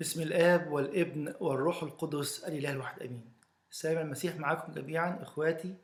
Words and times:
بسم 0.00 0.22
الآب 0.22 0.72
والابن 0.72 1.34
والروح 1.40 1.82
القدس 1.82 2.44
الإله 2.44 2.70
الواحد 2.70 3.02
آمين. 3.02 3.32
سلام 3.70 3.98
المسيح 4.06 4.36
معكم 4.36 4.72
جميعا 4.72 5.22
إخواتي 5.22 5.74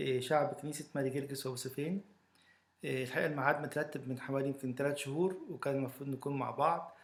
إيه، 0.00 0.20
شعب 0.20 0.54
كنيسة 0.54 0.84
ماري 0.94 1.10
جرجس 1.10 1.46
ويوسفين. 1.46 2.04
إيه، 2.84 3.04
الحقيقة 3.04 3.26
الميعاد 3.26 3.60
مترتب 3.62 4.08
من 4.08 4.20
حوالي 4.20 4.46
يمكن 4.46 4.74
ثلاث 4.74 4.96
شهور 4.96 5.36
وكان 5.50 5.74
المفروض 5.74 6.08
نكون 6.10 6.38
مع 6.38 6.50
بعض 6.50 6.96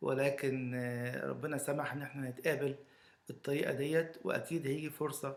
ولكن 0.00 0.74
آه، 0.74 1.26
ربنا 1.26 1.58
سمح 1.58 1.92
إن 1.92 2.02
إحنا 2.02 2.30
نتقابل 2.30 2.74
بالطريقة 3.28 3.72
ديت 3.72 4.16
وأكيد 4.24 4.66
هيجي 4.66 4.90
فرصة 4.90 5.36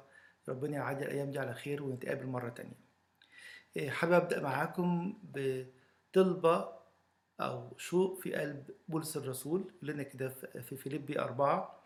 ربنا 0.49 0.77
يعدي 0.77 1.03
الأيام 1.05 1.31
دي 1.31 1.39
على 1.39 1.53
خير 1.53 1.83
ونتقابل 1.83 2.25
مرة 2.25 2.49
تانية. 2.49 3.91
حابب 3.91 4.13
أبدأ 4.13 4.41
معاكم 4.41 5.17
بطلبة 5.23 6.80
أو 7.39 7.73
شوق 7.77 8.19
في 8.21 8.35
قلب 8.35 8.69
بولس 8.87 9.17
الرسول 9.17 9.71
لنا 9.81 10.03
كده 10.03 10.29
في 10.29 10.61
في 10.61 10.75
فيليبي 10.75 11.19
أربعة 11.19 11.79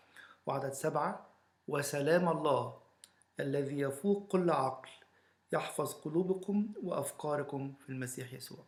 وعدد 0.45 0.73
سبعة 0.73 1.27
وسلام 1.67 2.30
الله 2.30 2.77
الذي 3.40 3.80
يفوق 3.80 4.27
كل 4.27 4.50
عقل 4.50 4.89
يحفظ 5.53 5.94
قلوبكم 5.94 6.73
وأفكاركم 6.84 7.73
في 7.84 7.89
المسيح 7.89 8.34
يسوع. 8.34 8.66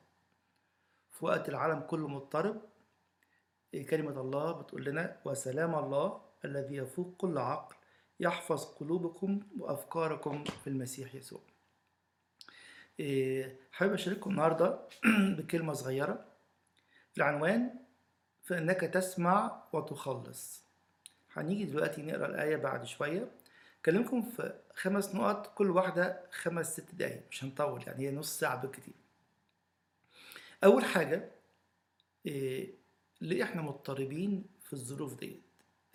في 1.11 1.25
وقت 1.25 1.49
العالم 1.49 1.79
كله 1.79 2.07
مضطرب. 2.07 2.61
إيه، 3.73 3.87
كلمة 3.87 4.21
الله 4.21 4.51
بتقول 4.51 4.85
لنا؟ 4.85 5.17
وسلام 5.25 5.75
الله 5.75 6.21
الذي 6.45 6.75
يفوق 6.75 7.13
كل 7.17 7.37
عقل 7.37 7.75
يحفظ 8.19 8.65
قلوبكم 8.65 9.39
وأفكاركم 9.59 10.43
في 10.43 10.67
المسيح 10.69 11.15
يسوع. 11.15 11.41
إيه، 12.99 13.59
حابب 13.71 13.93
أشارككم 13.93 14.29
النهاردة 14.31 14.79
بكلمة 15.37 15.73
صغيرة. 15.73 16.25
العنوان 17.17 17.69
فإنك 18.43 18.81
تسمع 18.81 19.63
وتخلص. 19.73 20.63
هنيجي 21.33 21.63
دلوقتي 21.65 22.01
نقرأ 22.01 22.25
الآية 22.25 22.55
بعد 22.55 22.85
شوية. 22.85 23.31
أكلمكم 23.81 24.21
في 24.21 24.53
خمس 24.75 25.15
نقط 25.15 25.53
كل 25.53 25.69
واحدة 25.69 26.21
خمس 26.31 26.73
ست 26.73 26.95
دقايق 26.95 27.23
مش 27.31 27.43
هنطول 27.43 27.83
يعني 27.87 28.07
هي 28.07 28.11
نص 28.11 28.39
ساعة 28.39 28.61
بالكتير. 28.61 28.93
أول 30.63 30.85
حاجة 30.85 31.31
إيه 32.25 32.73
ليه 33.21 33.43
إحنا 33.43 33.61
مضطربين 33.61 34.45
في 34.63 34.73
الظروف 34.73 35.19
ديت؟ 35.19 35.41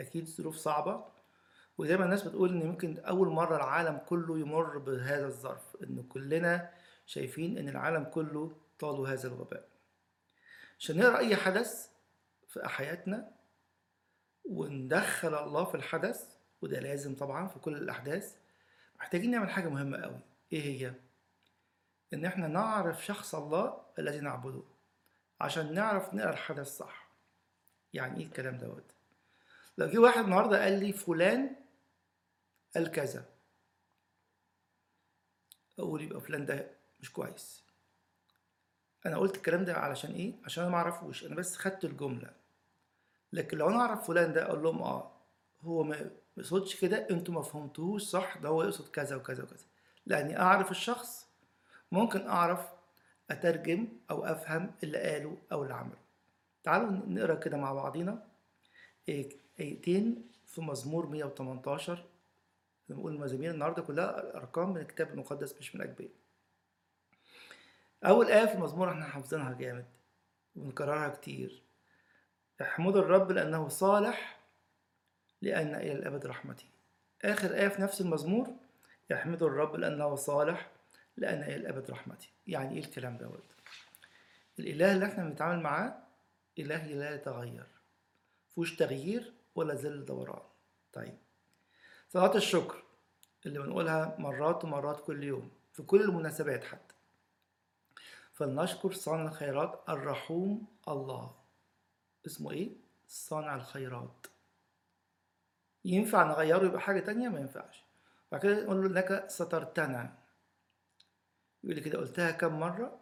أكيد 0.00 0.28
ظروف 0.28 0.56
صعبة 0.56 1.04
وزي 1.78 1.96
ما 1.96 2.04
الناس 2.04 2.22
بتقول 2.22 2.50
إن 2.50 2.66
ممكن 2.66 2.98
أول 2.98 3.28
مرة 3.28 3.56
العالم 3.56 4.00
كله 4.08 4.38
يمر 4.38 4.78
بهذا 4.78 5.26
الظرف 5.26 5.76
إن 5.82 6.02
كلنا 6.02 6.70
شايفين 7.06 7.58
إن 7.58 7.68
العالم 7.68 8.04
كله 8.04 8.56
طالوا 8.78 9.08
هذا 9.08 9.28
الوباء. 9.28 9.71
عشان 10.82 10.96
نقرأ 10.98 11.18
أي 11.18 11.36
حدث 11.36 11.88
في 12.48 12.68
حياتنا 12.68 13.30
وندخل 14.44 15.34
الله 15.34 15.64
في 15.64 15.74
الحدث 15.74 16.36
وده 16.62 16.80
لازم 16.80 17.16
طبعا 17.16 17.48
في 17.48 17.58
كل 17.58 17.76
الأحداث 17.76 18.36
محتاجين 19.00 19.30
نعمل 19.30 19.50
حاجة 19.50 19.68
مهمة 19.68 19.98
قوي 20.02 20.20
إيه 20.52 20.62
هي؟ 20.62 20.94
إن 22.14 22.24
إحنا 22.24 22.48
نعرف 22.48 23.04
شخص 23.04 23.34
الله 23.34 23.84
الذي 23.98 24.20
نعبده 24.20 24.62
عشان 25.40 25.74
نعرف 25.74 26.14
نقرأ 26.14 26.30
الحدث 26.30 26.66
صح. 26.66 27.12
يعني 27.92 28.20
إيه 28.20 28.26
الكلام 28.26 28.58
دوت؟ 28.58 28.94
لو 29.78 29.86
جه 29.86 29.98
واحد 29.98 30.24
النهارده 30.24 30.62
قال 30.64 30.80
لي 30.80 30.92
فلان 30.92 31.56
قال 32.74 32.90
كذا 32.90 33.24
أقول 35.78 36.02
يبقى 36.02 36.20
فلان 36.20 36.46
ده 36.46 36.70
مش 37.00 37.12
كويس. 37.12 37.64
أنا 39.06 39.16
قلت 39.18 39.36
الكلام 39.36 39.64
ده 39.64 39.74
علشان 39.74 40.12
إيه؟ 40.12 40.32
عشان 40.44 40.62
أنا 40.64 40.72
ما 40.72 40.78
أعرفوش 40.78 41.24
أنا 41.26 41.34
بس 41.34 41.56
خدت 41.56 41.84
الجملة. 41.84 42.30
لكن 43.32 43.58
لو 43.58 43.68
أنا 43.68 43.76
أعرف 43.80 44.06
فلان 44.06 44.32
ده 44.32 44.46
أقول 44.46 44.62
لهم 44.62 44.82
آه 44.82 45.10
هو 45.62 45.82
ما 45.82 46.10
يقصدش 46.36 46.80
كده 46.80 47.06
أنتوا 47.10 47.34
ما 47.34 47.42
فهمتوهوش 47.42 48.02
صح 48.02 48.36
ده 48.38 48.48
هو 48.48 48.62
يقصد 48.62 48.88
كذا 48.88 49.16
وكذا 49.16 49.42
وكذا. 49.42 49.64
لأني 50.06 50.40
أعرف 50.40 50.70
الشخص 50.70 51.26
ممكن 51.92 52.26
أعرف 52.26 52.68
أترجم 53.30 53.88
أو 54.10 54.24
أفهم 54.24 54.70
اللي 54.82 54.98
قاله 54.98 55.36
أو 55.52 55.62
اللي 55.62 55.74
عمله. 55.74 55.98
تعالوا 56.64 56.90
نقرأ 56.90 57.34
كده 57.34 57.56
مع 57.56 57.72
بعضينا. 57.72 58.22
إيه- 59.10 59.34
آيتين 59.60 60.30
في 60.46 60.60
مزمور 60.60 61.06
118 61.06 62.04
زي 62.88 62.94
ما 62.94 63.00
بقول 63.00 63.12
المزامير 63.14 63.50
النهارده 63.50 63.82
كلها 63.82 64.36
أرقام 64.36 64.70
من 64.70 64.80
الكتاب 64.80 65.10
المقدس 65.12 65.54
مش 65.58 65.74
من 65.76 65.82
اجبيه 65.82 66.08
أول 68.04 68.30
آية 68.30 68.46
في 68.46 68.54
المزمور 68.54 68.90
إحنا 68.90 69.04
حافظينها 69.04 69.52
جامد 69.52 69.84
ونكررها 70.56 71.08
كتير. 71.08 71.62
احمدوا 72.62 73.00
الرب 73.00 73.32
لأنه 73.32 73.68
صالح 73.68 74.40
لأن 75.42 75.74
إلى 75.74 75.92
الأبد 75.92 76.26
رحمته. 76.26 76.64
آخر 77.24 77.54
آية 77.54 77.68
في 77.68 77.82
نفس 77.82 78.00
المزمور 78.00 78.48
احمدوا 79.12 79.48
الرب 79.48 79.76
لأنه 79.76 80.14
صالح 80.14 80.70
لأن 81.16 81.42
إلى 81.42 81.56
الأبد 81.56 81.90
رحمته. 81.90 82.28
يعني 82.46 82.74
إيه 82.74 82.84
الكلام 82.84 83.16
دوت 83.16 83.42
الإله 84.58 84.92
اللي 84.92 85.06
إحنا 85.06 85.24
بنتعامل 85.24 85.62
معاه 85.62 85.98
إله 86.58 86.86
لا 86.86 87.14
يتغير. 87.14 87.66
فيهوش 88.54 88.76
تغيير 88.76 89.32
ولا 89.54 89.74
ظل 89.74 90.04
دوران. 90.04 90.42
طيب. 90.92 91.18
صلاة 92.08 92.36
الشكر 92.36 92.82
اللي 93.46 93.58
بنقولها 93.58 94.16
مرات 94.18 94.64
ومرات 94.64 95.00
كل 95.00 95.24
يوم 95.24 95.50
في 95.72 95.82
كل 95.82 96.00
المناسبات 96.02 96.64
حتى. 96.64 96.91
فلنشكر 98.32 98.92
صانع 98.92 99.22
الخيرات 99.24 99.84
الرحوم 99.88 100.66
الله. 100.88 101.34
اسمه 102.26 102.50
إيه؟ 102.52 102.70
صانع 103.06 103.54
الخيرات. 103.54 104.26
ينفع 105.84 106.22
نغيره 106.24 106.64
يبقى 106.66 106.80
حاجة 106.80 107.00
تانية؟ 107.00 107.28
ما 107.28 107.40
ينفعش. 107.40 107.84
بعد 108.32 108.40
كده 108.40 108.64
نقول 108.64 108.82
له 108.82 109.00
إنك 109.00 109.24
سترتنا 109.30 110.18
يقول 111.64 111.76
لي 111.76 111.80
كده 111.82 111.98
قلتها 111.98 112.30
كم 112.30 112.60
مرة؟ 112.60 113.00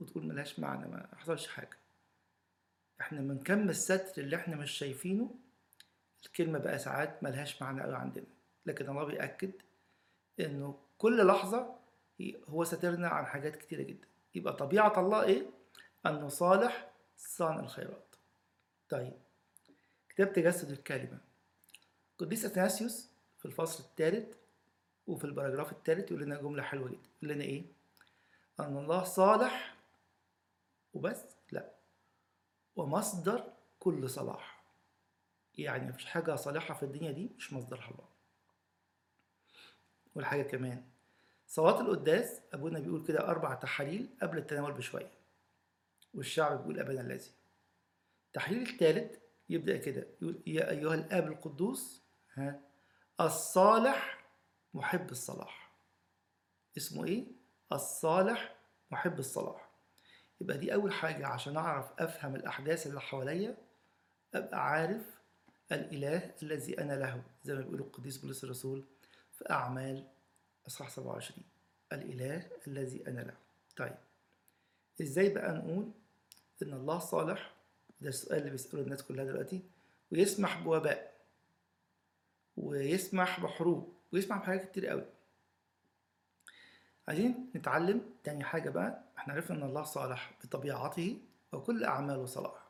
وتقول 0.00 0.26
ملهاش 0.26 0.58
معنى 0.58 0.86
ما 0.88 1.08
حصلش 1.16 1.46
حاجة. 1.48 1.78
إحنا 3.00 3.20
من 3.20 3.42
كم 3.42 3.68
الستر 3.68 4.22
اللي 4.22 4.36
إحنا 4.36 4.56
مش 4.56 4.70
شايفينه 4.70 5.34
الكلمة 6.26 6.58
بقى 6.58 6.78
ساعات 6.78 7.22
ملهاش 7.22 7.62
معنى 7.62 7.82
قوي 7.82 7.94
عندنا. 7.94 8.26
لكن 8.66 8.88
الله 8.90 9.04
بيأكد 9.04 9.52
إنه 10.40 10.78
كل 10.98 11.26
لحظة 11.26 11.76
هو 12.48 12.64
ساترنا 12.64 13.08
عن 13.08 13.26
حاجات 13.26 13.56
كتيرة 13.56 13.82
جدا. 13.82 14.08
يبقى 14.34 14.52
طبيعة 14.56 15.00
الله 15.00 15.22
إيه؟ 15.22 15.50
أنه 16.06 16.28
صالح 16.28 16.90
صانع 17.16 17.60
الخيرات. 17.60 18.16
طيب 18.88 19.12
كتاب 20.08 20.32
تجسد 20.32 20.70
الكلمة. 20.70 21.18
قديس 22.18 22.44
أثناسيوس 22.44 23.10
في 23.38 23.44
الفصل 23.46 23.84
الثالث 23.84 24.36
وفي 25.06 25.24
البراجراف 25.24 25.72
الثالث 25.72 26.10
يقول 26.10 26.22
لنا 26.22 26.40
جملة 26.40 26.62
حلوة 26.62 26.88
جدا. 26.88 27.08
يقول 27.22 27.34
لنا 27.34 27.44
إيه؟ 27.44 27.64
أن 28.60 28.76
الله 28.76 29.04
صالح 29.04 29.76
وبس 30.94 31.24
لا. 31.52 31.70
ومصدر 32.76 33.52
كل 33.80 34.10
صلاح. 34.10 34.64
يعني 35.58 35.88
مفيش 35.88 36.04
حاجة 36.04 36.36
صالحة 36.36 36.74
في 36.74 36.82
الدنيا 36.82 37.12
دي 37.12 37.30
مش 37.36 37.52
مصدرها 37.52 37.90
الله. 37.90 38.08
والحاجة 40.14 40.42
كمان 40.42 40.84
صلاة 41.54 41.80
القداس 41.80 42.40
أبونا 42.52 42.78
بيقول 42.78 43.06
كده 43.06 43.28
أربع 43.28 43.54
تحاليل 43.54 44.08
قبل 44.22 44.38
التناول 44.38 44.72
بشوية 44.72 45.10
والشعب 46.14 46.58
بيقول 46.58 46.80
أبانا 46.80 47.00
الذي. 47.00 47.30
التحليل 48.26 48.62
الثالث 48.62 49.18
يبدأ 49.48 49.76
كده 49.76 50.06
يقول 50.22 50.42
يا 50.46 50.70
أيها 50.70 50.94
الآب 50.94 51.26
القدوس 51.26 52.02
ها 52.34 52.60
الصالح 53.20 54.24
محب 54.74 55.10
الصلاح. 55.10 55.72
اسمه 56.76 57.04
إيه؟ 57.04 57.24
الصالح 57.72 58.56
محب 58.90 59.18
الصلاح. 59.18 59.70
يبقى 60.40 60.58
دي 60.58 60.74
أول 60.74 60.92
حاجة 60.92 61.26
عشان 61.26 61.56
أعرف 61.56 61.92
أفهم 61.98 62.34
الأحداث 62.36 62.86
اللي 62.86 63.00
حواليا 63.00 63.56
أبقى 64.34 64.66
عارف 64.70 65.20
الإله 65.72 66.34
الذي 66.42 66.80
أنا 66.80 66.92
له 66.92 67.22
زي 67.44 67.54
ما 67.54 67.60
بيقول 67.60 67.80
القديس 67.80 68.16
بولس 68.18 68.44
الرسول 68.44 68.84
في 69.32 69.50
أعمال 69.50 70.08
أصحاح 70.66 70.90
27 70.90 71.44
الإله 71.92 72.48
الذي 72.66 73.06
أنا 73.06 73.20
له. 73.20 73.34
طيب 73.76 73.94
إزاي 75.02 75.28
بقى 75.28 75.52
نقول 75.52 75.90
إن 76.62 76.72
الله 76.72 76.98
صالح؟ 76.98 77.54
ده 78.00 78.08
السؤال 78.08 78.38
اللي 78.38 78.50
بيساله 78.50 78.82
الناس 78.82 79.02
كلها 79.02 79.24
دلوقتي. 79.24 79.62
ويسمح 80.12 80.58
بوباء. 80.60 81.14
ويسمح 82.56 83.40
بحروب. 83.40 83.92
ويسمح 84.12 84.38
بحاجات 84.38 84.70
كتير 84.70 84.86
قوي. 84.86 85.04
عايزين 87.08 87.50
نتعلم 87.56 88.02
تاني 88.24 88.44
حاجة 88.44 88.70
بقى. 88.70 89.02
إحنا 89.18 89.34
عرفنا 89.34 89.56
إن 89.56 89.62
الله 89.62 89.82
صالح 89.82 90.32
بطبيعته 90.44 91.18
وكل 91.52 91.84
أعماله 91.84 92.26
صلاح 92.26 92.64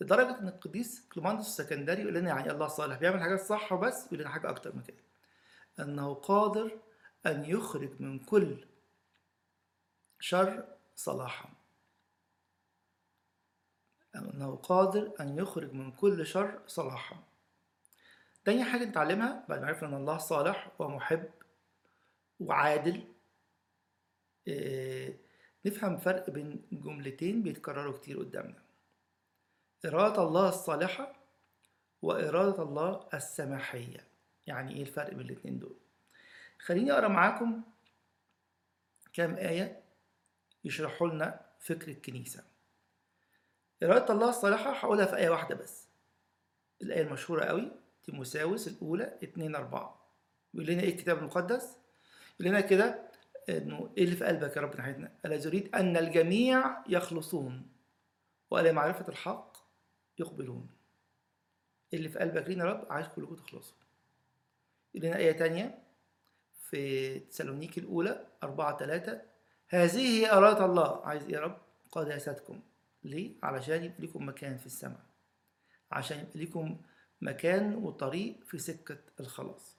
لدرجة 0.00 0.38
إن 0.38 0.48
القديس 0.48 1.08
كليماندس 1.12 1.46
السكندري 1.46 2.02
يقول 2.02 2.14
لنا 2.14 2.28
يعني 2.28 2.50
الله 2.50 2.68
صالح؟ 2.68 2.98
بيعمل 2.98 3.20
حاجات 3.20 3.40
صح 3.40 3.72
وبس 3.72 4.06
يقول 4.06 4.18
لنا 4.18 4.28
حاجة 4.28 4.50
أكتر 4.50 4.76
من 4.76 4.82
كده. 4.82 4.96
إنه 5.80 6.14
قادر 6.14 6.78
أن 7.26 7.44
يخرج 7.44 8.00
من 8.00 8.18
كل 8.18 8.66
شر 10.20 10.76
صلاحا. 10.96 11.48
أنه 14.16 14.56
قادر 14.56 15.12
أن 15.20 15.38
يخرج 15.38 15.72
من 15.72 15.92
كل 15.92 16.26
شر 16.26 16.62
صلاحا. 16.66 17.22
تاني 18.44 18.64
حاجة 18.64 18.84
نتعلمها 18.84 19.46
بعد 19.48 19.60
ما 19.60 19.66
عرفنا 19.66 19.88
أن 19.88 19.94
الله 19.94 20.18
صالح 20.18 20.80
ومحب 20.80 21.30
وعادل 22.40 23.04
إيه 24.46 25.18
نفهم 25.66 25.96
فرق 25.96 26.30
بين 26.30 26.68
جملتين 26.72 27.42
بيتكرروا 27.42 27.98
كتير 27.98 28.18
قدامنا. 28.18 28.62
إرادة 29.84 30.22
الله 30.22 30.48
الصالحة 30.48 31.12
وإرادة 32.02 32.62
الله 32.62 33.08
السماحية. 33.14 34.08
يعني 34.46 34.74
إيه 34.76 34.82
الفرق 34.82 35.10
بين 35.10 35.20
الاتنين 35.20 35.58
دول؟ 35.58 35.83
خليني 36.58 36.92
أقرأ 36.92 37.08
معاكم 37.08 37.62
كام 39.12 39.34
آية 39.34 39.82
يشرحوا 40.64 41.08
لنا 41.08 41.40
فكر 41.60 41.90
الكنيسة. 41.90 42.44
إرادة 43.82 44.14
الله 44.14 44.28
الصالحة 44.28 44.72
هقولها 44.72 45.06
في 45.06 45.16
آية 45.16 45.28
واحدة 45.30 45.54
بس. 45.54 45.88
الآية 46.82 47.02
المشهورة 47.02 47.44
قوي 47.44 47.72
تيموساوس 48.04 48.68
الأولى 48.68 49.18
اتنين 49.22 49.54
أربعة. 49.54 50.06
بيقول 50.54 50.70
لنا 50.70 50.82
إيه 50.82 50.88
الكتاب 50.88 51.18
المقدس؟ 51.18 51.76
يقول 52.40 52.52
لنا 52.52 52.60
كده 52.60 53.08
إنه 53.48 53.92
إيه 53.98 54.04
اللي 54.04 54.16
في 54.16 54.24
قلبك 54.24 54.56
يا 54.56 54.62
رب 54.62 54.76
ناحيتنا؟ 54.76 55.12
ألا 55.24 55.34
يريد 55.34 55.74
أن 55.74 55.96
الجميع 55.96 56.84
يخلصون 56.88 57.68
وإلى 58.50 58.72
معرفة 58.72 59.08
الحق 59.08 59.56
يقبلون. 60.18 60.68
اللي 61.94 62.08
في 62.08 62.18
قلبك 62.18 62.48
لينا 62.48 62.64
يا 62.64 62.70
رب؟ 62.70 62.92
عايز 62.92 63.06
كلكم 63.08 63.34
تخلصوا. 63.34 63.76
يقول 64.94 65.06
لنا 65.08 65.16
آية 65.16 65.32
تانية 65.32 65.83
في 66.74 67.18
تسالونيكي 67.18 67.80
الأولى 67.80 68.26
أربعة 68.42 68.76
تلاتة. 68.76 69.20
هذه 69.68 69.98
هي 69.98 70.32
إرادة 70.32 70.64
الله. 70.64 71.06
عايز 71.06 71.28
يا 71.30 71.40
رب؟ 71.40 71.58
قداستكم 71.92 72.60
ليه؟ 73.04 73.34
علشان 73.42 73.84
يبقى 73.84 74.02
لكم 74.02 74.28
مكان 74.28 74.56
في 74.56 74.66
السماء. 74.66 75.00
عشان 75.90 76.18
يبقى 76.18 76.40
لكم 76.44 76.76
مكان 77.20 77.74
وطريق 77.74 78.44
في 78.44 78.58
سكة 78.58 78.98
الخلاص. 79.20 79.76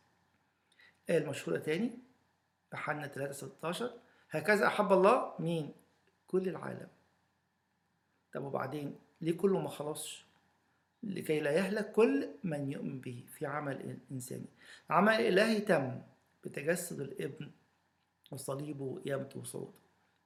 آية 1.10 1.18
المشهورة 1.18 1.58
تاني 1.58 2.00
يوحنا 2.74 3.08
3 3.08 3.32
16 3.32 3.94
هكذا 4.30 4.68
أحب 4.68 4.94
الله 4.94 5.34
مين؟ 5.40 5.74
كل 6.28 6.50
العالم. 6.50 6.88
طب 8.34 8.44
وبعدين؟ 8.44 9.00
ليه 9.22 9.38
كله 9.38 9.60
ما 9.60 9.70
خلصش؟ 9.70 10.26
لكي 11.04 11.40
لا 11.40 11.52
يهلك 11.52 11.92
كل 11.92 12.30
من 12.44 12.72
يؤمن 12.72 13.02
به 13.02 13.26
في 13.30 13.46
عمل 13.46 14.00
إنساني 14.12 14.50
عمل 14.90 15.14
إلهي 15.14 15.60
تم. 15.60 16.02
بتجسد 16.46 17.00
الابن 17.02 17.52
وصليبه 18.32 18.84
وقيامته 18.84 19.40
وصعوده 19.40 19.74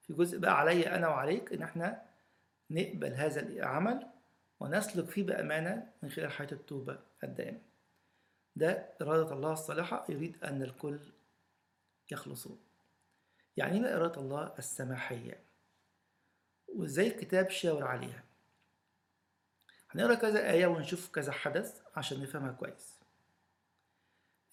في 0.01 0.13
جزء 0.13 0.37
بقى 0.39 0.59
عليا 0.59 0.95
أنا 0.95 1.07
وعليك 1.07 1.53
إن 1.53 1.61
إحنا 1.61 2.05
نقبل 2.69 3.13
هذا 3.13 3.41
العمل 3.41 4.07
ونسلك 4.59 5.05
فيه 5.09 5.23
بأمانة 5.23 5.91
من 6.03 6.09
خلال 6.09 6.31
حياة 6.31 6.47
التوبة 6.51 6.99
الدائمة. 7.23 7.59
ده 8.55 8.89
إرادة 9.01 9.33
الله 9.33 9.53
الصالحة 9.53 10.05
يريد 10.09 10.43
أن 10.43 10.61
الكل 10.63 10.99
يخلصون 12.11 12.59
يعني 13.57 13.79
ما 13.79 13.95
إرادة 13.95 14.21
الله 14.21 14.53
السماحية؟ 14.59 15.39
وإزاي 16.67 17.07
الكتاب 17.07 17.49
شاور 17.49 17.83
عليها؟ 17.83 18.23
هنقرأ 19.89 20.15
كذا 20.15 20.51
آية 20.51 20.67
ونشوف 20.67 21.09
كذا 21.11 21.31
حدث 21.31 21.81
عشان 21.95 22.21
نفهمها 22.23 22.51
كويس. 22.51 22.99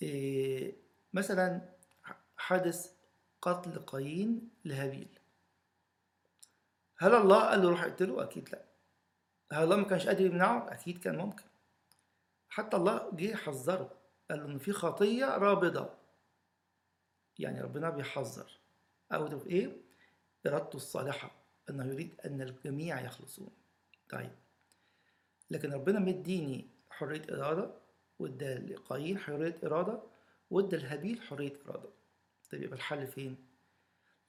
إيه 0.02 0.74
مثلا 1.16 1.60
حدث 2.36 2.92
قتل 3.42 3.78
قايين 3.78 4.50
لهابيل. 4.64 5.18
هل 6.98 7.14
الله 7.14 7.40
قال 7.40 7.62
له 7.62 7.70
روح 7.70 7.84
اقتله؟ 7.84 8.22
أكيد 8.22 8.48
لا. 8.50 8.64
هل 9.52 9.64
الله 9.64 9.76
ما 9.76 9.84
كانش 9.84 10.06
قادر 10.06 10.26
يمنعه؟ 10.26 10.72
أكيد 10.72 10.98
كان 10.98 11.16
ممكن. 11.16 11.44
حتى 12.48 12.76
الله 12.76 13.10
جه 13.12 13.34
حذره 13.34 13.98
قال 14.30 14.38
له 14.38 14.46
إن 14.46 14.58
في 14.58 14.72
خطية 14.72 15.26
رابضة. 15.26 15.90
يعني 17.38 17.60
ربنا 17.60 17.90
بيحذر. 17.90 18.50
أو 19.12 19.38
في 19.38 19.50
إيه؟ 19.50 19.76
إرادته 20.46 20.76
الصالحة 20.76 21.30
أنه 21.70 21.84
يريد 21.84 22.20
أن 22.24 22.42
الجميع 22.42 23.00
يخلصون. 23.00 23.50
طيب. 24.10 24.32
لكن 25.50 25.72
ربنا 25.72 25.98
مديني 25.98 26.68
حرية 26.90 27.22
إرادة 27.30 27.70
وادى 28.18 28.54
لقايين 28.54 29.18
حرية 29.18 29.56
إرادة 29.64 30.15
وادى 30.50 30.76
لهابيل 30.76 31.22
حرية 31.22 31.52
إرادة 31.66 31.90
طيب 32.50 32.62
يبقى 32.62 32.76
الحل 32.76 33.06
فين؟ 33.06 33.46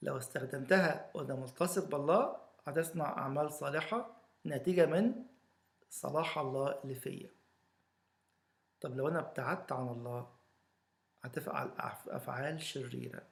لو 0.02 0.18
استخدمتها 0.18 1.10
وأنا 1.14 1.34
ملتصق 1.34 1.84
بالله 1.88 2.36
هتصنع 2.66 3.04
أعمال 3.18 3.52
صالحة 3.52 4.22
ناتجة 4.44 4.86
من 4.86 5.24
صلاح 5.90 6.38
الله 6.38 6.80
اللي 6.84 6.94
فيا 6.94 7.30
طب 8.80 8.96
لو 8.96 9.08
أنا 9.08 9.18
ابتعدت 9.18 9.72
عن 9.72 9.88
الله 9.88 10.34
هتفعل 11.22 11.72
أفعال 12.08 12.62
شريرة 12.62 13.26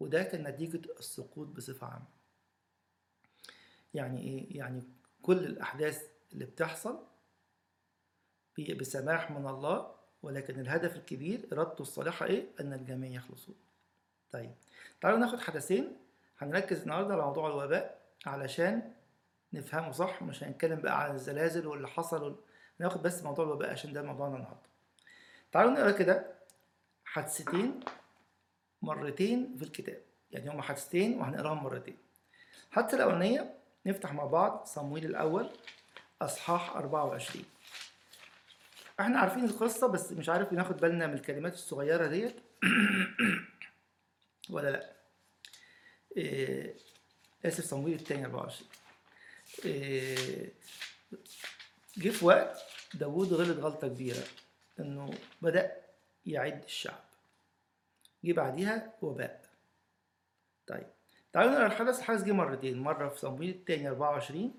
وده 0.00 0.22
كان 0.22 0.48
نتيجة 0.48 0.90
السقوط 0.98 1.46
بصفة 1.48 1.86
عامة 1.86 2.06
يعني 3.94 4.20
إيه؟ 4.22 4.58
يعني 4.58 4.82
كل 5.22 5.38
الأحداث 5.38 6.08
اللي 6.32 6.44
بتحصل 6.44 7.06
بسماح 8.58 9.30
من 9.30 9.46
الله 9.48 9.95
ولكن 10.22 10.60
الهدف 10.60 10.96
الكبير 10.96 11.40
إرادته 11.52 11.82
الصالحة 11.82 12.26
إيه؟ 12.26 12.46
أن 12.60 12.72
الجميع 12.72 13.10
يخلصون 13.10 13.54
طيب 14.32 14.50
تعالوا 15.00 15.18
ناخد 15.18 15.40
حدثين. 15.40 15.96
هنركز 16.38 16.82
النهاردة 16.82 17.14
على 17.14 17.22
موضوع 17.22 17.46
الوباء 17.48 18.00
علشان 18.26 18.92
نفهمه 19.52 19.92
صح 19.92 20.22
مش 20.22 20.44
هنتكلم 20.44 20.80
بقى 20.80 21.02
على 21.02 21.12
الزلازل 21.12 21.66
واللي 21.66 21.88
حصل 21.88 22.22
وال... 22.80 22.98
بس 23.02 23.22
موضوع 23.22 23.44
الوباء 23.44 23.70
عشان 23.70 23.92
ده 23.92 24.02
موضوعنا 24.02 24.36
النهارده. 24.36 24.60
تعالوا 25.52 25.70
نقرأ 25.72 25.90
كده 25.90 26.26
حادثتين 27.04 27.80
مرتين 28.82 29.54
في 29.58 29.62
الكتاب. 29.64 30.00
يعني 30.30 30.50
هما 30.50 30.62
حادثتين 30.62 31.18
وهنقراهم 31.20 31.64
مرتين. 31.64 31.96
الحادثة 32.70 32.96
الأولانية 32.96 33.54
نفتح 33.86 34.12
مع 34.12 34.24
بعض 34.24 34.64
صمويل 34.64 35.04
الأول 35.04 35.50
أصحاح 36.22 36.76
24 36.76 37.44
إحنا 39.00 39.18
عارفين 39.18 39.44
القصة 39.44 39.86
بس 39.86 40.12
مش 40.12 40.28
عارف 40.28 40.52
ناخد 40.52 40.76
بالنا 40.76 41.06
من 41.06 41.14
الكلمات 41.14 41.54
الصغيرة 41.54 42.06
ديت. 42.06 42.36
ولا 44.50 44.70
لا؟ 44.70 44.92
إيه 46.16 46.74
آسف 47.44 47.64
صمويل 47.64 47.94
التاني 47.94 48.24
24 48.24 48.68
إيه 49.64 50.52
جه 51.96 52.10
في 52.10 52.24
وقت 52.24 52.62
داوود 52.94 53.32
غلط 53.32 53.58
غلطة 53.58 53.88
كبيرة 53.88 54.24
إنه 54.80 55.10
بدأ 55.42 55.76
يعد 56.26 56.62
الشعب. 56.64 57.04
جه 58.24 58.32
بعديها 58.32 58.92
وباء. 59.02 59.46
طيب 60.66 60.86
تعالوا 61.32 61.52
نقرأ 61.52 61.66
الحدث. 61.66 61.98
الحدث 61.98 62.24
جه 62.24 62.32
مرتين 62.32 62.78
مرة 62.78 63.08
في 63.08 63.18
صمويل 63.18 63.50
التاني 63.50 63.88
24 63.88 64.54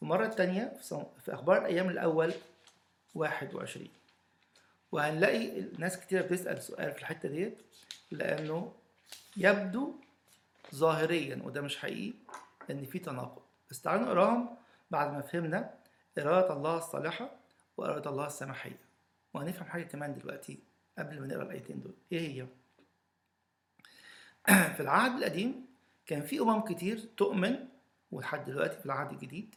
والمرة 0.00 0.26
التانية 0.26 0.72
في. 0.82 1.06
في 1.24 1.34
أخبار 1.34 1.58
الأيام 1.58 1.88
الأول 1.88 2.34
21 3.14 3.88
وهنلاقي 4.92 5.60
ناس 5.78 6.00
كتيرة 6.00 6.22
بتسأل 6.22 6.62
سؤال 6.62 6.92
في 6.92 6.98
الحتة 6.98 7.28
ديت 7.28 7.62
لأنه 8.10 8.72
يبدو 9.36 9.94
ظاهريا 10.74 11.42
وده 11.44 11.60
مش 11.60 11.78
حقيقي 11.78 12.14
إن 12.70 12.84
في 12.84 12.98
تناقض. 12.98 13.42
بس 13.70 13.82
تعالوا 13.82 14.04
نقراهم 14.04 14.56
بعد 14.90 15.12
ما 15.12 15.20
فهمنا 15.20 15.74
إرادة 16.18 16.52
الله 16.52 16.78
الصالحة 16.78 17.30
وإرادة 17.76 18.10
الله 18.10 18.26
السماحية. 18.26 18.78
وهنفهم 19.34 19.68
حاجة 19.68 19.82
كمان 19.82 20.14
دلوقتي 20.14 20.58
قبل 20.98 21.20
ما 21.20 21.26
نقرأ 21.26 21.42
الآيتين 21.42 21.80
دول. 21.80 21.94
إيه 22.12 22.28
هي؟ 22.28 22.46
في 24.74 24.80
العهد 24.80 25.16
القديم 25.18 25.66
كان 26.06 26.22
في 26.22 26.40
أمم 26.40 26.60
كتير 26.60 26.98
تؤمن 27.16 27.68
ولحد 28.12 28.44
دلوقتي 28.44 28.78
في 28.78 28.86
العهد 28.86 29.12
الجديد 29.12 29.54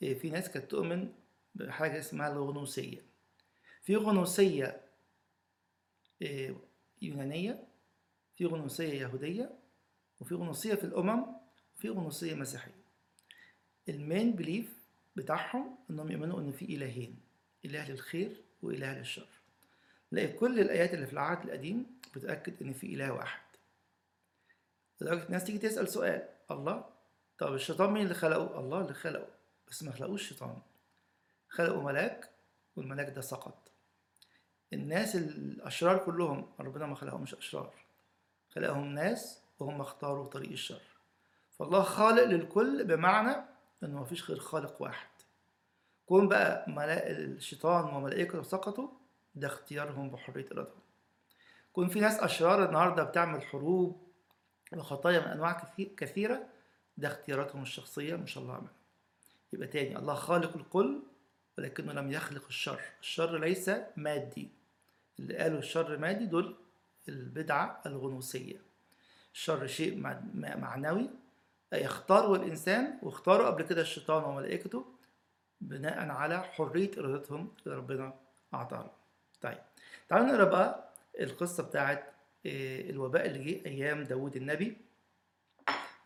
في 0.00 0.30
ناس 0.30 0.50
كانت 0.50 0.70
تؤمن 0.70 1.12
بحاجة 1.54 1.98
اسمها 1.98 2.32
الغنوصية. 2.32 3.02
في 3.82 3.96
غنوصية 3.96 4.80
يونانية 7.02 7.64
في 8.36 8.46
غنوصية 8.46 8.92
يهودية 9.00 9.50
وفي 10.20 10.34
غنوصية 10.34 10.74
في 10.74 10.84
الأمم 10.84 11.26
وفي 11.76 11.88
غنوصية 11.88 12.34
مسيحية. 12.34 12.82
المين 13.88 14.32
بليف 14.32 14.74
بتاعهم 15.16 15.78
إنهم 15.90 16.10
يؤمنوا 16.12 16.40
إن 16.40 16.52
في 16.52 16.64
إلهين 16.64 17.20
إله 17.64 17.90
للخير 17.90 18.36
وإله 18.62 18.98
للشر. 18.98 19.28
لقيت 20.12 20.36
كل 20.36 20.60
الآيات 20.60 20.94
اللي 20.94 21.06
في 21.06 21.12
العهد 21.12 21.44
القديم 21.44 22.00
بتأكد 22.16 22.62
إن 22.62 22.72
في 22.72 22.86
إله 22.94 23.12
واحد. 23.12 23.42
لدرجة 25.00 25.26
الناس 25.26 25.44
تيجي 25.44 25.58
تسأل 25.58 25.88
سؤال 25.88 26.28
الله؟ 26.50 26.84
طب 27.38 27.54
الشيطان 27.54 27.90
مين 27.90 28.02
اللي 28.02 28.14
خلقه؟ 28.14 28.60
الله 28.60 28.80
اللي 28.80 28.94
خلقه. 28.94 29.28
بس 29.68 29.82
ما 29.82 29.92
خلقوش 29.92 30.28
شيطان. 30.28 30.58
خلقوا 31.52 31.82
ملاك 31.82 32.30
والملاك 32.76 33.10
ده 33.10 33.20
سقط. 33.20 33.70
الناس 34.72 35.16
الأشرار 35.16 35.98
كلهم 35.98 36.52
ربنا 36.60 36.86
ما 36.86 36.94
خلقهمش 36.94 37.34
أشرار. 37.34 37.74
خلقهم 38.50 38.86
ناس 38.86 39.42
وهم 39.58 39.80
اختاروا 39.80 40.26
طريق 40.28 40.50
الشر. 40.50 40.80
فالله 41.58 41.82
خالق 41.82 42.22
للكل 42.24 42.84
بمعنى 42.84 43.36
إنه 43.82 44.00
مفيش 44.00 44.30
غير 44.30 44.38
خالق 44.38 44.82
واحد. 44.82 45.08
كون 46.06 46.28
بقى 46.28 46.64
ملا... 46.70 47.10
الشيطان 47.10 47.94
وملائكته 47.94 48.42
سقطوا 48.42 48.88
ده 49.34 49.46
اختيارهم 49.46 50.10
بحرية 50.10 50.46
إرادتهم. 50.52 50.82
كون 51.72 51.88
في 51.88 52.00
ناس 52.00 52.20
أشرار 52.20 52.64
النهاردة 52.68 53.02
بتعمل 53.04 53.42
حروب 53.42 54.08
وخطايا 54.72 55.20
من 55.20 55.26
أنواع 55.26 55.52
كثي- 55.52 55.94
كثيرة 55.96 56.46
ده 56.96 57.08
اختياراتهم 57.08 57.62
الشخصية 57.62 58.16
مش 58.16 58.38
الله 58.38 58.54
عملها. 58.54 58.72
يبقى 59.52 59.66
تاني 59.68 59.98
الله 59.98 60.14
خالق 60.14 60.56
الكل 60.56 61.02
ولكنه 61.62 61.92
لم 61.92 62.12
يخلق 62.12 62.44
الشر. 62.48 62.80
الشر 63.00 63.38
ليس 63.38 63.70
مادي. 63.96 64.48
اللي 65.18 65.36
قالوا 65.36 65.58
الشر 65.58 65.96
مادي 65.98 66.26
دول 66.26 66.56
البدعة 67.08 67.82
الغنوصية. 67.86 68.56
الشر 69.34 69.66
شيء 69.66 69.96
مع- 70.00 70.20
مع- 70.34 70.56
معنوي 70.56 71.10
يختاره 71.72 72.34
الإنسان 72.34 72.98
واختاروا 73.02 73.46
قبل 73.46 73.62
كده 73.62 73.82
الشيطان 73.82 74.24
وملائكته 74.24 74.84
بناء 75.60 76.08
على 76.08 76.42
حرية 76.42 76.90
إرادتهم 76.98 77.54
اللي 77.66 77.76
ربنا 77.76 78.14
أعطاها. 78.54 78.90
طيب 79.40 79.58
تعالوا 80.08 80.26
نقرأ 80.26 80.44
بقى 80.44 80.92
القصة 81.20 81.62
بتاعت 81.62 82.12
آه، 82.46 82.80
الوباء 82.90 83.26
اللي 83.26 83.44
جه 83.52 83.66
أيام 83.66 84.02
داوود 84.04 84.36
النبي 84.36 84.76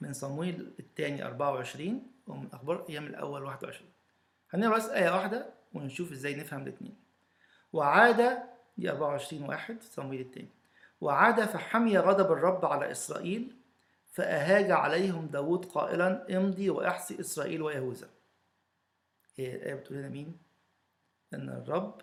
من 0.01 0.13
صمويل 0.13 0.73
الثاني 0.81 1.25
24 1.25 2.13
ومن 2.27 2.49
أخبار 2.53 2.87
أيام 2.89 3.07
الأول 3.07 3.43
21 3.45 3.91
هنقرأ 4.51 4.77
بس 4.77 4.89
آية 4.89 5.11
واحدة 5.11 5.47
ونشوف 5.75 6.13
إزاي 6.13 6.35
نفهم 6.35 6.63
الاتنين. 6.63 6.97
وعاد 7.73 8.39
دي 8.79 8.91
24 8.91 9.43
واحد 9.43 9.83
صمويل 9.83 10.21
الثاني 10.21 10.49
وعاد 11.01 11.45
فحمي 11.45 11.99
غضب 11.99 12.33
الرب 12.33 12.65
على 12.65 12.91
إسرائيل 12.91 13.57
فأهاج 14.13 14.71
عليهم 14.71 15.27
داود 15.27 15.65
قائلا 15.65 16.37
امضي 16.37 16.71
وأحصي 16.71 17.21
إسرائيل 17.21 17.63
ويهوذا. 17.63 18.09
هي 19.37 19.55
الآية 19.57 19.75
بتقول 19.75 19.99
هنا 19.99 20.09
مين؟ 20.09 20.39
أن 21.35 21.49
الرب 21.49 22.01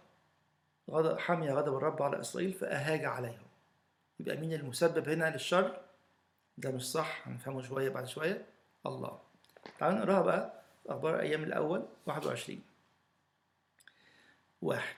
غضب 0.90 1.20
حمي 1.20 1.52
غضب 1.52 1.78
الرب 1.78 2.02
على 2.04 2.20
إسرائيل 2.20 2.54
فأهاج 2.54 3.06
عليهم. 3.06 3.48
يبقى 4.20 4.38
مين 4.38 4.54
المسبب 4.54 5.10
هنا 5.10 5.30
للشر؟ 5.30 5.82
ده 6.58 6.72
مش 6.72 6.92
صح 6.92 7.28
هنفهمه 7.28 7.62
شوية 7.62 7.90
بعد 7.90 8.08
شوية. 8.08 8.46
الله. 8.86 9.20
تعالوا 9.80 10.00
نقراها 10.00 10.22
بقى. 10.22 10.63
أخبار 10.88 11.20
أيام 11.20 11.44
الأول 11.44 11.86
21 12.06 12.62
واحد. 14.62 14.96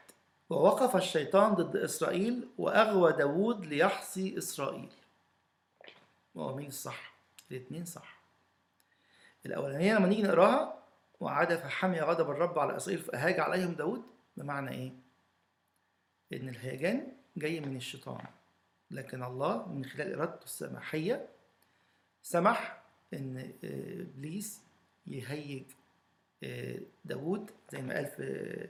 ووقف 0.50 0.96
الشيطان 0.96 1.54
ضد 1.54 1.75
إسرائيل 1.75 2.48
وأغوى 2.58 3.12
داود 3.13 3.65
ليحصي 3.65 4.38
إسرائيل. 4.38 4.89
هو 6.38 6.56
مين 6.56 6.68
الصح؟ 6.68 7.15
الاتنين 7.51 7.86
صح. 7.86 8.20
الأولانية 9.46 9.96
لما 9.96 10.08
نيجي 10.08 10.22
نقراها 10.22 10.84
وعاد 11.20 11.56
فحمي 11.56 12.01
غضب 12.01 12.30
الرب 12.30 12.60
على 12.60 12.75
إسرائيل 12.77 13.01
فأهاج 13.01 13.39
عليهم 13.39 13.74
داود 13.74 14.04
بمعنى 14.38 14.72
إيه؟ 14.72 14.92
إن 16.34 16.50
الهيجان 16.50 17.18
جاي 17.38 17.60
من 17.60 17.75
الشيطان. 17.75 18.25
لكن 18.92 19.24
الله 19.24 19.68
من 19.68 19.86
خلال 19.86 20.13
إرادته 20.13 20.44
السماحية 20.44 21.30
سمح 22.24 22.82
إن 23.13 23.54
إبليس 23.63 24.62
يهيج 25.07 25.63
آه، 26.43 26.77
داود 27.05 27.51
زي 27.71 27.81
ما 27.81 27.93
قال 27.95 28.05
في 28.05 28.67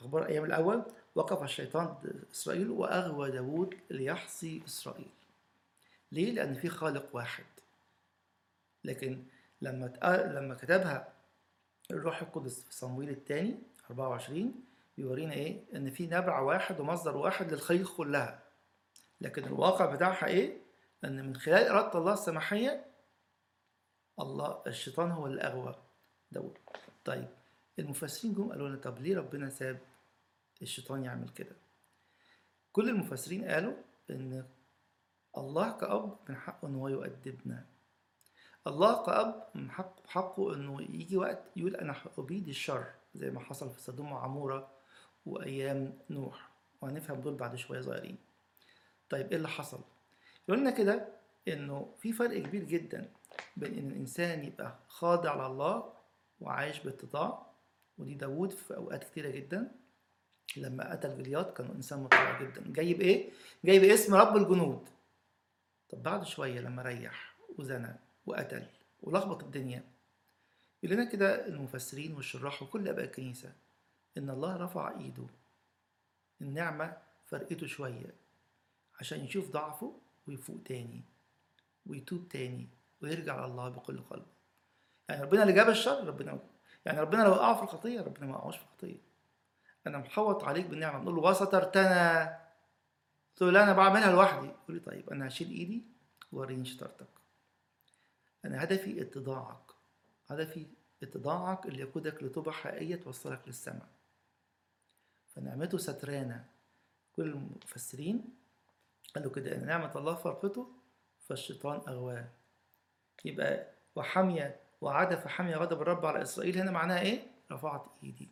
أخبار 0.00 0.26
أيام 0.26 0.44
الأول 0.44 0.82
وقف 1.14 1.42
الشيطان 1.42 1.86
ضد 1.86 2.24
إسرائيل 2.32 2.70
وأغوى 2.70 3.30
داود 3.30 3.74
ليحصي 3.90 4.62
إسرائيل 4.66 5.08
ليه؟ 6.12 6.32
لأن 6.32 6.54
في 6.54 6.68
خالق 6.68 7.16
واحد 7.16 7.44
لكن 8.84 9.22
لما 9.62 9.86
تق- 9.86 10.26
لما 10.26 10.54
كتبها 10.54 11.12
الروح 11.90 12.22
القدس 12.22 12.62
في 12.64 12.74
صمويل 12.74 13.10
الثاني 13.10 13.58
24 13.90 14.54
بيورينا 14.98 15.32
إيه؟ 15.32 15.60
إن 15.74 15.90
في 15.90 16.06
نبع 16.06 16.40
واحد 16.40 16.80
ومصدر 16.80 17.16
واحد 17.16 17.52
للخليقه 17.52 17.96
كلها. 17.96 18.42
لكن 19.20 19.44
الواقع 19.44 19.86
بتاعها 19.94 20.26
إيه؟ 20.26 20.56
إن 21.04 21.26
من 21.26 21.36
خلال 21.36 21.68
إرادة 21.68 21.98
الله 21.98 22.12
السماحية 22.12 22.84
الله 24.20 24.62
الشيطان 24.66 25.10
هو 25.10 25.26
اللي 25.26 25.40
أغوى 25.40 25.74
داود. 26.32 26.58
طيب 27.04 27.28
المفسرين 27.78 28.34
جم 28.34 28.50
قالوا 28.50 28.68
لنا 28.68 28.76
طب 28.78 28.98
ليه 28.98 29.16
ربنا 29.16 29.50
ساب 29.50 29.78
الشيطان 30.62 31.04
يعمل 31.04 31.28
كده؟ 31.28 31.56
كل 32.72 32.88
المفسرين 32.88 33.44
قالوا 33.44 33.74
إن 34.10 34.44
الله 35.38 35.70
كأب 35.78 36.16
من 36.28 36.36
حقه 36.36 36.68
إن 36.68 36.74
هو 36.74 36.88
يؤدبنا. 36.88 37.66
الله 38.66 39.06
كأب 39.06 39.46
من 39.54 39.70
حق 39.70 40.06
حقه 40.06 40.54
إنه 40.54 40.82
يجي 40.82 41.16
وقت 41.16 41.42
يقول 41.56 41.76
أنا 41.76 41.94
أبيد 42.18 42.48
الشر 42.48 42.90
زي 43.14 43.30
ما 43.30 43.40
حصل 43.40 43.70
في 43.70 43.80
سدوم 43.80 44.12
وعمورة 44.12 44.70
وأيام 45.26 45.98
نوح 46.10 46.48
وهنفهم 46.80 47.20
دول 47.20 47.34
بعد 47.34 47.56
شوية 47.56 47.80
صغيرين 47.80 48.18
طيب 49.10 49.26
إيه 49.30 49.36
اللي 49.36 49.48
حصل 49.48 49.80
يقول 50.48 50.60
لنا 50.60 50.70
كده 50.70 51.08
إنه 51.48 51.94
في 51.98 52.12
فرق 52.12 52.38
كبير 52.42 52.64
جدا 52.64 53.10
بين 53.56 53.78
ان 53.78 53.90
الإنسان 53.90 54.44
يبقى 54.44 54.74
خاضع 54.88 55.46
لله 55.48 55.92
وعايش 56.40 56.78
باتضاع 56.78 57.46
ودي 57.98 58.14
داوود 58.14 58.50
في 58.50 58.76
أوقات 58.76 59.04
كتيرة 59.04 59.30
جدا 59.30 59.72
لما 60.56 60.92
قتل 60.92 61.22
جليات 61.22 61.56
كان 61.56 61.70
إنسان 61.70 62.02
مطيع 62.02 62.42
جدا. 62.42 62.62
جاي 62.66 62.94
بايه 62.94 63.30
جاي 63.64 63.78
باسم 63.78 64.14
رب 64.14 64.36
الجنود. 64.36 64.88
طب 65.90 66.02
بعد 66.02 66.24
شوية 66.24 66.60
لما 66.60 66.82
ريح 66.82 67.34
وزنى 67.58 67.94
وقتل 68.26 68.66
ولخبط 69.02 69.42
الدنيا 69.44 69.82
يقول 70.82 70.96
لنا 70.96 71.04
كده 71.04 71.46
المفسرين 71.46 72.14
والشراح 72.14 72.62
وكل 72.62 72.88
أباء 72.88 73.04
الكنيسة 73.04 73.52
إن 74.18 74.30
الله 74.30 74.56
رفع 74.56 74.98
إيده 74.98 75.26
النعمة 76.40 76.96
فرقته 77.26 77.66
شوية 77.66 78.14
عشان 79.00 79.24
يشوف 79.24 79.50
ضعفه 79.50 79.96
ويفوق 80.28 80.56
تاني 80.64 81.02
ويتوب 81.86 82.28
تاني. 82.28 82.68
ويرجع 83.04 83.46
لله 83.46 83.68
بكل 83.68 84.00
قلبه. 84.02 84.26
يعني 85.08 85.22
ربنا 85.22 85.42
اللي 85.42 85.52
جاب 85.52 85.68
الشر 85.68 86.06
ربنا 86.06 86.38
يعني 86.84 87.00
ربنا 87.00 87.22
لو 87.22 87.30
وقعه 87.30 87.56
في 87.56 87.62
الخطية 87.62 88.00
ربنا 88.00 88.26
ما 88.26 88.36
وقعوش 88.36 88.56
في 88.56 88.62
الخطية. 88.62 89.00
أنا 89.86 89.98
محوط 89.98 90.44
عليك 90.44 90.66
بالنعمة 90.66 90.98
نقول 90.98 91.14
له 91.14 91.22
وسترتنا 91.22 92.24
قلت 93.30 93.42
له 93.42 93.50
لا 93.50 93.64
أنا 93.64 93.72
بعملها 93.72 94.12
لوحدي 94.12 94.46
يقول 94.46 94.76
لي 94.76 94.80
طيب 94.80 95.10
أنا 95.10 95.26
هشيل 95.28 95.50
إيدي 95.50 95.84
ووريني 96.32 96.64
شطارتك 96.64 97.06
أنا 98.44 98.64
هدفي 98.64 99.02
اتضاعك 99.02 99.72
هدفي 100.30 100.66
اتضاعك 101.02 101.66
اللي 101.66 101.80
يقودك 101.80 102.22
لتوبة 102.22 102.50
حقيقية 102.52 102.96
توصلك 102.96 103.40
للسماء. 103.46 103.88
فنعمته 105.34 105.78
سترانة 105.78 106.44
كل 107.16 107.22
المفسرين 107.22 108.24
قالوا 109.14 109.32
كده 109.32 109.56
إن 109.56 109.66
نعمة 109.66 109.98
الله 109.98 110.14
فرقته 110.14 110.68
فالشيطان 111.28 111.80
أغواه. 111.88 112.28
يبقى 113.24 113.66
وحمي 113.96 114.50
وعاد 114.80 115.14
فحمي 115.14 115.54
غضب 115.54 115.82
الرب 115.82 116.06
على 116.06 116.22
إسرائيل. 116.22 116.58
هنا 116.58 116.70
معناها 116.70 117.00
إيه؟ 117.00 117.22
رفعت 117.52 117.84
إيدي. 118.04 118.28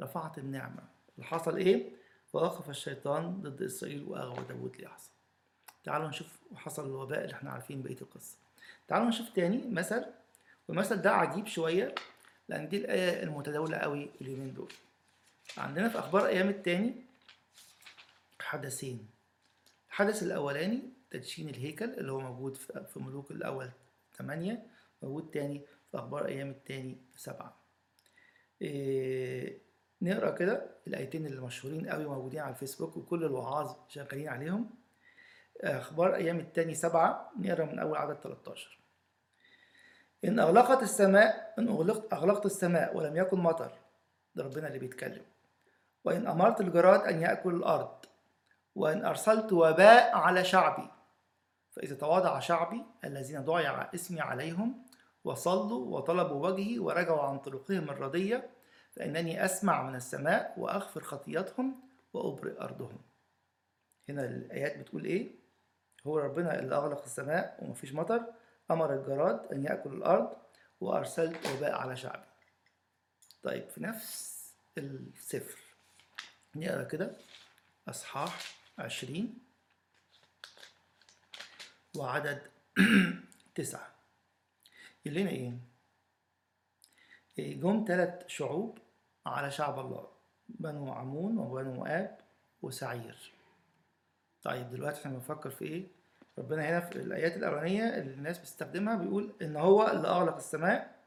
رفعت 0.00 0.38
النعمة. 0.38 0.82
اللي 1.14 1.26
حصل 1.26 1.56
إيه؟ 1.56 1.90
فوقف 2.32 2.70
الشيطان 2.70 3.42
ضد 3.42 3.62
إسرائيل 3.62 4.04
وأغوى 4.04 4.44
داود 4.48 4.76
ليحصل. 4.76 5.10
تعالوا 5.84 6.08
نشوف 6.08 6.38
حصل 6.56 6.86
الوباء 6.86 7.24
اللي 7.24 7.34
إحنا 7.34 7.50
عارفين 7.50 7.82
بقية 7.82 8.00
القصة. 8.02 8.36
تعالوا 8.88 9.08
نشوف 9.08 9.28
تاني 9.28 9.70
مثل 9.70 10.04
والمثل 10.68 10.96
ده 10.96 11.12
عجيب 11.12 11.46
شوية 11.46 11.94
لأن 12.48 12.68
دي 12.68 12.76
الآية 12.76 13.22
المتداولة 13.22 13.76
قوي 13.76 14.10
اليومين 14.20 14.54
دول. 14.54 14.72
عندنا 15.58 15.88
في 15.88 15.98
أخبار 15.98 16.26
أيام 16.26 16.48
التاني 16.48 16.94
حدثين. 18.40 19.08
الحدث 19.88 20.22
الأولاني 20.22 20.82
تدشين 21.10 21.48
الهيكل 21.48 21.84
اللي 21.84 22.12
هو 22.12 22.20
موجود 22.20 22.56
في 22.56 23.00
ملوك 23.00 23.30
الأول 23.30 23.70
ثمانية 24.16 24.66
موجود 25.02 25.30
تاني 25.30 25.66
في 25.90 25.98
أخبار 25.98 26.26
أيام 26.26 26.50
التاني 26.50 26.98
سبعة. 27.16 27.60
إيه 28.62 29.62
نقرأ 30.02 30.30
كده 30.30 30.70
الآيتين 30.86 31.26
اللي 31.26 31.40
مشهورين 31.40 31.88
قوي 31.88 32.04
موجودين 32.04 32.40
على 32.40 32.50
الفيسبوك 32.50 32.96
وكل 32.96 33.24
الوعاظ 33.24 33.76
شغالين 33.88 34.28
عليهم. 34.28 34.70
أخبار 35.60 36.14
أيام 36.14 36.38
التاني 36.38 36.74
سبعة 36.74 37.32
نقرأ 37.38 37.64
من 37.64 37.78
أول 37.78 37.98
عدد 37.98 38.20
13 38.20 38.78
إن 40.24 40.38
أغلقت 40.38 40.82
السماء 40.82 41.54
إن 41.58 41.68
أغلقت 41.68 42.12
أغلقت 42.12 42.46
السماء 42.46 42.96
ولم 42.96 43.16
يكن 43.16 43.38
مطر. 43.38 43.78
ده 44.34 44.44
ربنا 44.44 44.66
اللي 44.68 44.78
بيتكلم. 44.78 45.24
وإن 46.04 46.26
أمرت 46.26 46.60
الجراد 46.60 47.00
أن 47.00 47.22
يأكل 47.22 47.54
الأرض. 47.54 48.04
وإن 48.74 49.04
أرسلت 49.04 49.52
وباء 49.52 50.16
على 50.16 50.44
شعبي. 50.44 50.90
فإذا 51.78 51.94
تواضع 51.94 52.40
شعبي 52.40 52.84
الذين 53.04 53.44
ضيع 53.44 53.94
اسمي 53.94 54.20
عليهم 54.20 54.86
وصلوا 55.24 55.96
وطلبوا 55.98 56.48
وجهي 56.48 56.78
ورجعوا 56.78 57.22
عن 57.22 57.38
طرقهم 57.38 57.90
الردية 57.90 58.50
فإنني 58.92 59.44
أسمع 59.44 59.82
من 59.82 59.94
السماء 59.94 60.54
وأغفر 60.56 61.02
خطيئتهم 61.02 61.80
وأبرئ 62.12 62.60
أرضهم. 62.60 62.98
هنا 64.08 64.24
الآيات 64.24 64.78
بتقول 64.78 65.04
إيه؟ 65.04 65.30
هو 66.06 66.18
ربنا 66.18 66.58
اللي 66.58 66.74
أغلق 66.74 67.02
السماء 67.02 67.58
ومفيش 67.62 67.94
مطر 67.94 68.22
أمر 68.70 68.94
الجراد 68.94 69.52
أن 69.52 69.64
يأكل 69.64 69.92
الأرض 69.92 70.36
وأرسلت 70.80 71.46
وباء 71.46 71.72
على 71.72 71.96
شعبي. 71.96 72.26
طيب 73.42 73.68
في 73.68 73.82
نفس 73.82 74.38
السفر 74.78 75.58
نقرأ 76.56 76.82
كده 76.82 77.10
أصحاح 77.88 78.54
عشرين. 78.78 79.47
وعدد 81.98 82.42
تسعة. 83.54 83.88
يقول 85.06 85.18
لنا 85.18 85.30
إيه؟ 85.30 85.58
إيه، 87.38 87.60
جم 87.60 87.84
ثلاث 87.88 88.26
شعوب 88.26 88.78
على 89.26 89.50
شعب 89.50 89.78
الله 89.78 90.08
بنو 90.48 90.92
عمون 90.92 91.38
وبنو 91.38 91.72
مؤاب 91.72 92.18
وسعير. 92.62 93.32
طيب 94.42 94.70
دلوقتي 94.70 95.00
إحنا 95.00 95.12
بنفكر 95.12 95.50
في 95.50 95.64
إيه؟ 95.64 95.86
ربنا 96.38 96.68
هنا 96.68 96.80
في 96.80 96.96
الآيات 96.96 97.36
الأولانية 97.36 97.84
اللي 97.98 98.14
الناس 98.14 98.38
بتستخدمها 98.38 98.96
بيقول 98.96 99.32
إن 99.42 99.56
هو 99.56 99.86
اللي 99.86 100.08
أغلق 100.08 100.36
السماء 100.36 100.98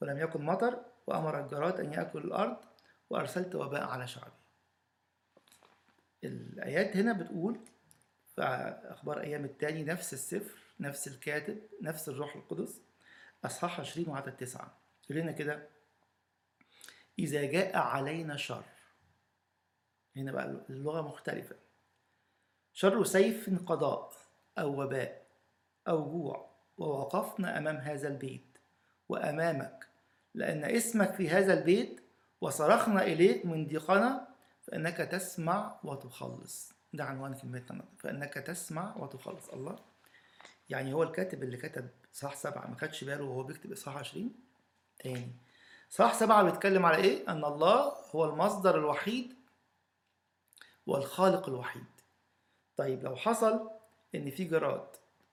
ولم 0.00 0.18
يكن 0.18 0.44
مطر 0.44 0.84
وأمر 1.06 1.40
الجراد 1.40 1.80
أن 1.80 1.92
يأكل 1.92 2.18
الأرض 2.18 2.56
وأرسلت 3.10 3.54
وباء 3.54 3.84
على 3.84 4.06
شعبي. 4.08 4.30
الآيات 6.24 6.96
هنا 6.96 7.12
بتقول 7.12 7.60
في 8.36 8.42
أخبار 8.84 9.20
أيام 9.20 9.44
التاني 9.44 9.84
نفس 9.84 10.12
السفر 10.12 10.58
نفس 10.80 11.08
الكاتب 11.08 11.58
نفس 11.82 12.08
الروح 12.08 12.36
القدس. 12.36 12.80
أصحاح 13.44 13.80
20 13.80 14.08
وعدد 14.08 14.36
9 14.36 14.78
يقول 15.10 15.22
لنا 15.22 15.32
كده 15.32 15.68
إذا 17.18 17.44
جاء 17.44 17.76
علينا 17.76 18.36
شر. 18.36 18.64
هنا 20.16 20.32
بقى 20.32 20.64
اللغة 20.70 21.00
مختلفة. 21.00 21.56
شر 22.72 23.04
سيف 23.04 23.64
قضاء 23.66 24.12
أو 24.58 24.82
وباء 24.82 25.26
أو 25.88 26.04
جوع 26.10 26.50
ووقفنا 26.78 27.58
أمام 27.58 27.76
هذا 27.76 28.08
البيت 28.08 28.58
وأمامك 29.08 29.88
لأن 30.34 30.64
اسمك 30.64 31.14
في 31.14 31.28
هذا 31.30 31.58
البيت 31.58 32.00
وصرخنا 32.40 33.02
إليك 33.02 33.46
من 33.46 33.66
ضيقنا 33.66 34.28
فإنك 34.62 34.96
تسمع 34.96 35.80
وتخلص. 35.84 36.73
ده 36.96 37.04
عنوان 37.04 37.34
كلمتنا 37.34 37.84
فإنك 37.98 38.34
تسمع 38.34 38.96
وتخلص. 38.96 39.48
الله. 39.48 39.78
يعني 40.68 40.92
هو 40.92 41.02
الكاتب 41.02 41.42
اللي 41.42 41.56
كتب 41.56 41.88
صح 42.12 42.34
سبعة 42.34 42.66
ما 42.66 42.76
خدش 42.76 43.04
باله 43.04 43.24
وهو 43.24 43.42
بيكتب 43.42 43.72
إصحاح 43.72 43.96
20 43.96 44.34
تاني. 44.98 45.36
صح 45.90 46.14
سبعة 46.14 46.42
بيتكلم 46.42 46.86
على 46.86 46.96
إيه؟ 46.96 47.28
أن 47.28 47.44
الله 47.44 47.92
هو 48.10 48.24
المصدر 48.24 48.78
الوحيد 48.78 49.34
والخالق 50.86 51.48
الوحيد. 51.48 51.84
طيب 52.76 53.04
لو 53.04 53.16
حصل 53.16 53.70
إن 54.14 54.30
في 54.30 54.44
جراد 54.44 54.86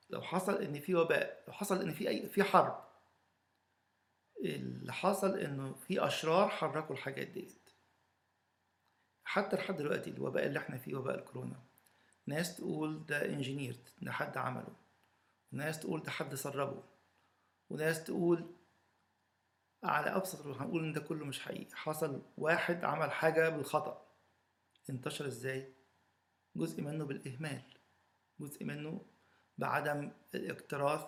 لو 0.10 0.22
حصل 0.22 0.62
إن 0.62 0.80
في 0.80 0.96
وباء 0.96 1.44
لو 1.48 1.54
حصل 1.54 1.82
إن 1.82 1.94
في 1.94 2.10
أي 2.10 2.30
في 2.30 2.44
حرب 2.44 2.84
اللي 4.46 4.94
حصل 4.94 5.40
إنه 5.40 5.74
في 5.74 6.08
أشرار 6.08 6.50
حركوا 6.50 6.96
الحاجات 6.96 7.28
ديت. 7.28 7.61
حتى 9.24 9.56
لحد 9.56 9.78
دلوقتي 9.78 10.10
الوباء 10.10 10.46
اللي 10.46 10.60
إحنا 10.60 10.78
فيه 10.78 10.96
وباء 10.96 11.20
الكورونا. 11.20 11.60
ناس 12.28 12.58
تقول 12.58 13.06
ده 13.06 13.26
انجينير 13.26 13.76
ده 14.02 14.12
حد 14.12 14.38
عمله. 14.38 14.76
وناس 15.54 15.80
تقول 15.80 16.04
ده 16.04 16.12
حد 16.12 16.36
سربه. 16.36 16.84
وناس 17.70 18.04
تقول 18.04 18.56
على 19.84 20.16
أبسط 20.16 20.48
هنقول 20.48 20.84
إن 20.84 20.94
ده 20.94 21.02
كله 21.02 21.26
مش 21.26 21.40
حقيقي. 21.40 21.76
حصل 21.76 22.22
واحد 22.38 22.84
عمل 22.86 23.12
حاجة 23.12 23.50
بالخطأ. 23.50 24.08
انتشر 24.90 25.28
إزاي؟ 25.28 25.74
جزء 26.56 26.82
منه 26.82 27.06
بالإهمال. 27.06 27.62
جزء 28.40 28.66
منه 28.66 29.06
بعدم 29.58 30.12
الاكتراث 30.36 31.06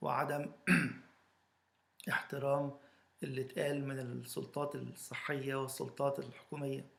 وعدم 0.00 0.52
احترام 2.10 2.78
اللي 3.22 3.40
اتقال 3.40 3.84
من 3.88 3.98
السلطات 3.98 4.74
الصحية 4.74 5.54
والسلطات 5.54 6.18
الحكومية. 6.18 6.95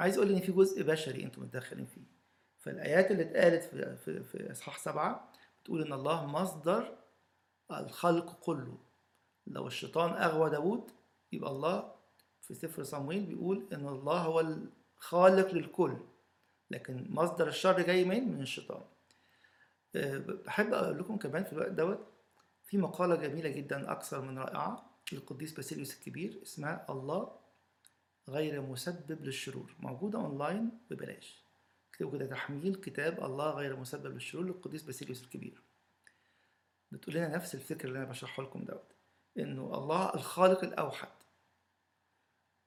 عايز 0.00 0.18
أقول 0.18 0.30
إن 0.32 0.40
في 0.40 0.52
جزء 0.52 0.82
بشري 0.82 1.24
أنتم 1.24 1.42
متدخلين 1.42 1.86
فيه. 1.86 2.14
فالآيات 2.58 3.10
اللي 3.10 3.22
اتقالت 3.22 3.62
في, 3.64 3.96
في, 3.96 4.24
في 4.24 4.52
إصحاح 4.52 4.78
سبعة 4.78 5.32
بتقول 5.62 5.82
إن 5.82 5.92
الله 5.92 6.26
مصدر 6.26 6.96
الخلق 7.70 8.40
كله. 8.40 8.78
لو 9.46 9.66
الشيطان 9.66 10.10
أغوى 10.22 10.50
داود 10.50 10.90
يبقى 11.32 11.50
الله 11.50 11.94
في 12.40 12.54
سفر 12.54 12.82
صمويل 12.82 13.26
بيقول 13.26 13.66
إن 13.72 13.88
الله 13.88 14.18
هو 14.20 14.40
الخالق 14.40 15.54
للكل. 15.54 15.96
لكن 16.70 17.06
مصدر 17.10 17.48
الشر 17.48 17.80
جاي 17.82 18.04
من 18.04 18.28
من 18.32 18.40
الشيطان. 18.40 18.82
بحب 20.44 20.72
أقول 20.74 20.98
لكم 20.98 21.16
كمان 21.16 21.44
في 21.44 21.52
الوقت 21.52 21.70
دوت 21.70 22.06
في 22.66 22.78
مقالة 22.78 23.14
جميلة 23.14 23.48
جدا 23.48 23.92
أكثر 23.92 24.20
من 24.20 24.38
رائعة 24.38 24.90
للقديس 25.12 25.52
باسيليوس 25.52 25.94
الكبير 25.94 26.40
اسمها 26.42 26.86
الله 26.90 27.32
غير 28.28 28.60
مسبب 28.62 29.24
للشرور 29.24 29.74
موجودة 29.80 30.18
أونلاين 30.18 30.70
ببلاش. 30.90 31.44
اكتبوا 31.90 32.12
كده 32.18 32.26
تحميل 32.26 32.74
كتاب 32.74 33.24
الله 33.24 33.50
غير 33.50 33.76
مسبب 33.76 34.14
للشرور 34.14 34.44
للقديس 34.44 34.82
باسيليوس 34.82 35.22
الكبير. 35.22 35.62
بتقول 36.92 37.14
لنا 37.14 37.28
نفس 37.28 37.54
الفكر 37.54 37.88
اللي 37.88 37.98
أنا 37.98 38.06
بشرحه 38.08 38.42
لكم 38.42 38.64
دوت 38.64 38.92
إنه 39.38 39.74
الله 39.74 40.14
الخالق 40.14 40.64
الأوحد. 40.64 41.08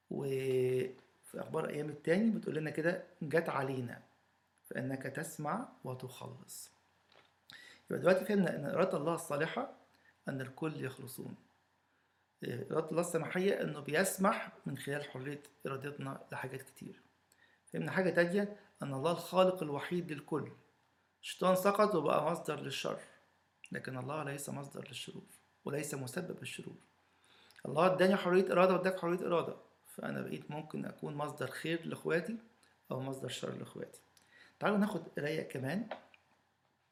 وفي 0.10 0.96
أخبار 1.36 1.70
أيام 1.70 1.90
التاني 1.90 2.32
بتقول 2.32 2.56
لنا 2.56 2.70
كده 2.70 3.04
جت 3.22 3.50
علينا 3.50 4.02
فإنك 4.70 5.04
تسمع 5.04 5.70
وتخلص. 5.84 6.72
يبقى 7.90 8.02
دلوقتي 8.02 8.26
فهمنا 8.26 8.56
إن 8.56 8.66
إرادة 8.66 8.98
الله 8.98 9.16
الصالحة 9.16 9.74
أن 10.28 10.42
الكل 10.42 10.86
يخلصون. 10.86 11.36
اراده 12.44 12.90
الله 12.90 13.02
السماحيه 13.02 13.62
إنه 13.62 13.80
بيسمح 13.80 14.52
من 14.66 14.78
خلال 14.78 15.04
حرية 15.04 15.44
إرادتنا 15.68 16.22
لحاجات 16.32 16.62
كتير. 16.62 17.02
فهمنا 17.74 17.92
حاجة 17.92 18.10
تانية؟ 18.10 18.60
أن 18.84 18.94
الله 18.94 19.12
الخالق 19.12 19.64
الوحيد 19.64 20.12
للكل. 20.12 20.52
الشيطان 21.22 21.56
سقط 21.56 21.96
وبقى 21.96 22.32
مصدر 22.32 22.60
للشر 22.60 23.00
لكن 23.72 23.98
الله 23.98 24.24
ليس 24.24 24.50
مصدر 24.50 24.88
للشرور 24.88 25.24
وليس 25.66 25.94
مسبب 25.94 26.42
الشرور 26.42 26.76
الله 27.66 27.86
اداني 27.86 28.16
حرية 28.16 28.52
إرادة 28.52 28.74
واداك 28.74 29.00
حرية 29.00 29.26
إرادة 29.28 29.56
فأنا 29.96 30.22
بقيت 30.22 30.52
ممكن 30.52 30.86
أكون 30.86 31.16
مصدر 31.16 31.48
خير 31.48 31.86
لإخواتي 31.86 32.38
أو 32.92 33.00
مصدر 33.00 33.28
شر 33.30 33.52
لإخواتي. 33.56 34.02
تعالوا 34.60 34.78
ناخد 34.78 35.08
قراية 35.20 35.42
كمان 35.42 35.90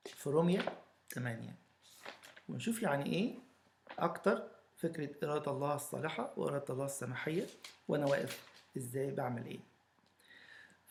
في 0.06 0.30
روميا 0.30 0.64
8 1.14 1.56
ونشوف 2.50 2.82
يعني 2.84 3.06
إيه 3.06 3.36
أكتر 4.00 4.48
فكرة 4.90 5.30
إرادة 5.32 5.52
الله 5.52 5.76
الصالحة 5.76 6.34
وإرادة 6.38 6.74
الله 6.74 6.86
السماحية 6.86 7.46
وأنا 7.88 8.06
واقف 8.06 8.50
إزاي 8.78 9.12
بعمل 9.12 9.46
إيه. 9.46 9.60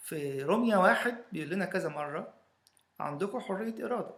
في 0.03 0.43
روميا 0.43 0.77
واحد 0.77 1.17
بيقول 1.33 1.51
لنا 1.51 1.65
كذا 1.65 1.89
مرة 1.89 2.35
عندكم 3.01 3.41
حرية 3.41 3.85
إرادة. 3.87 4.15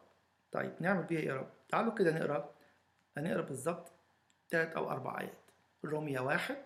طيب 0.53 0.73
نعمل 0.81 1.03
بيها 1.03 1.21
إيه 1.21 1.29
يا 1.29 1.35
رب؟ 1.35 1.49
تعالوا 1.69 1.95
كده 1.95 2.11
نقرأ 2.13 2.51
هنقرأ 3.17 3.43
بالظبط 3.43 3.93
تلات 4.51 4.73
أو 4.73 4.91
أربع 4.91 5.21
آيات. 5.21 5.39
روميا 5.85 6.21
واحد 6.21 6.57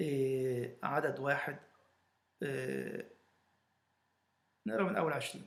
إيه 0.00 0.76
عدد 0.82 1.20
واحد 1.20 1.56
إيه 2.42 3.08
نقرأ 4.66 4.82
من 4.84 4.96
أول 4.96 5.12
عشرين. 5.12 5.46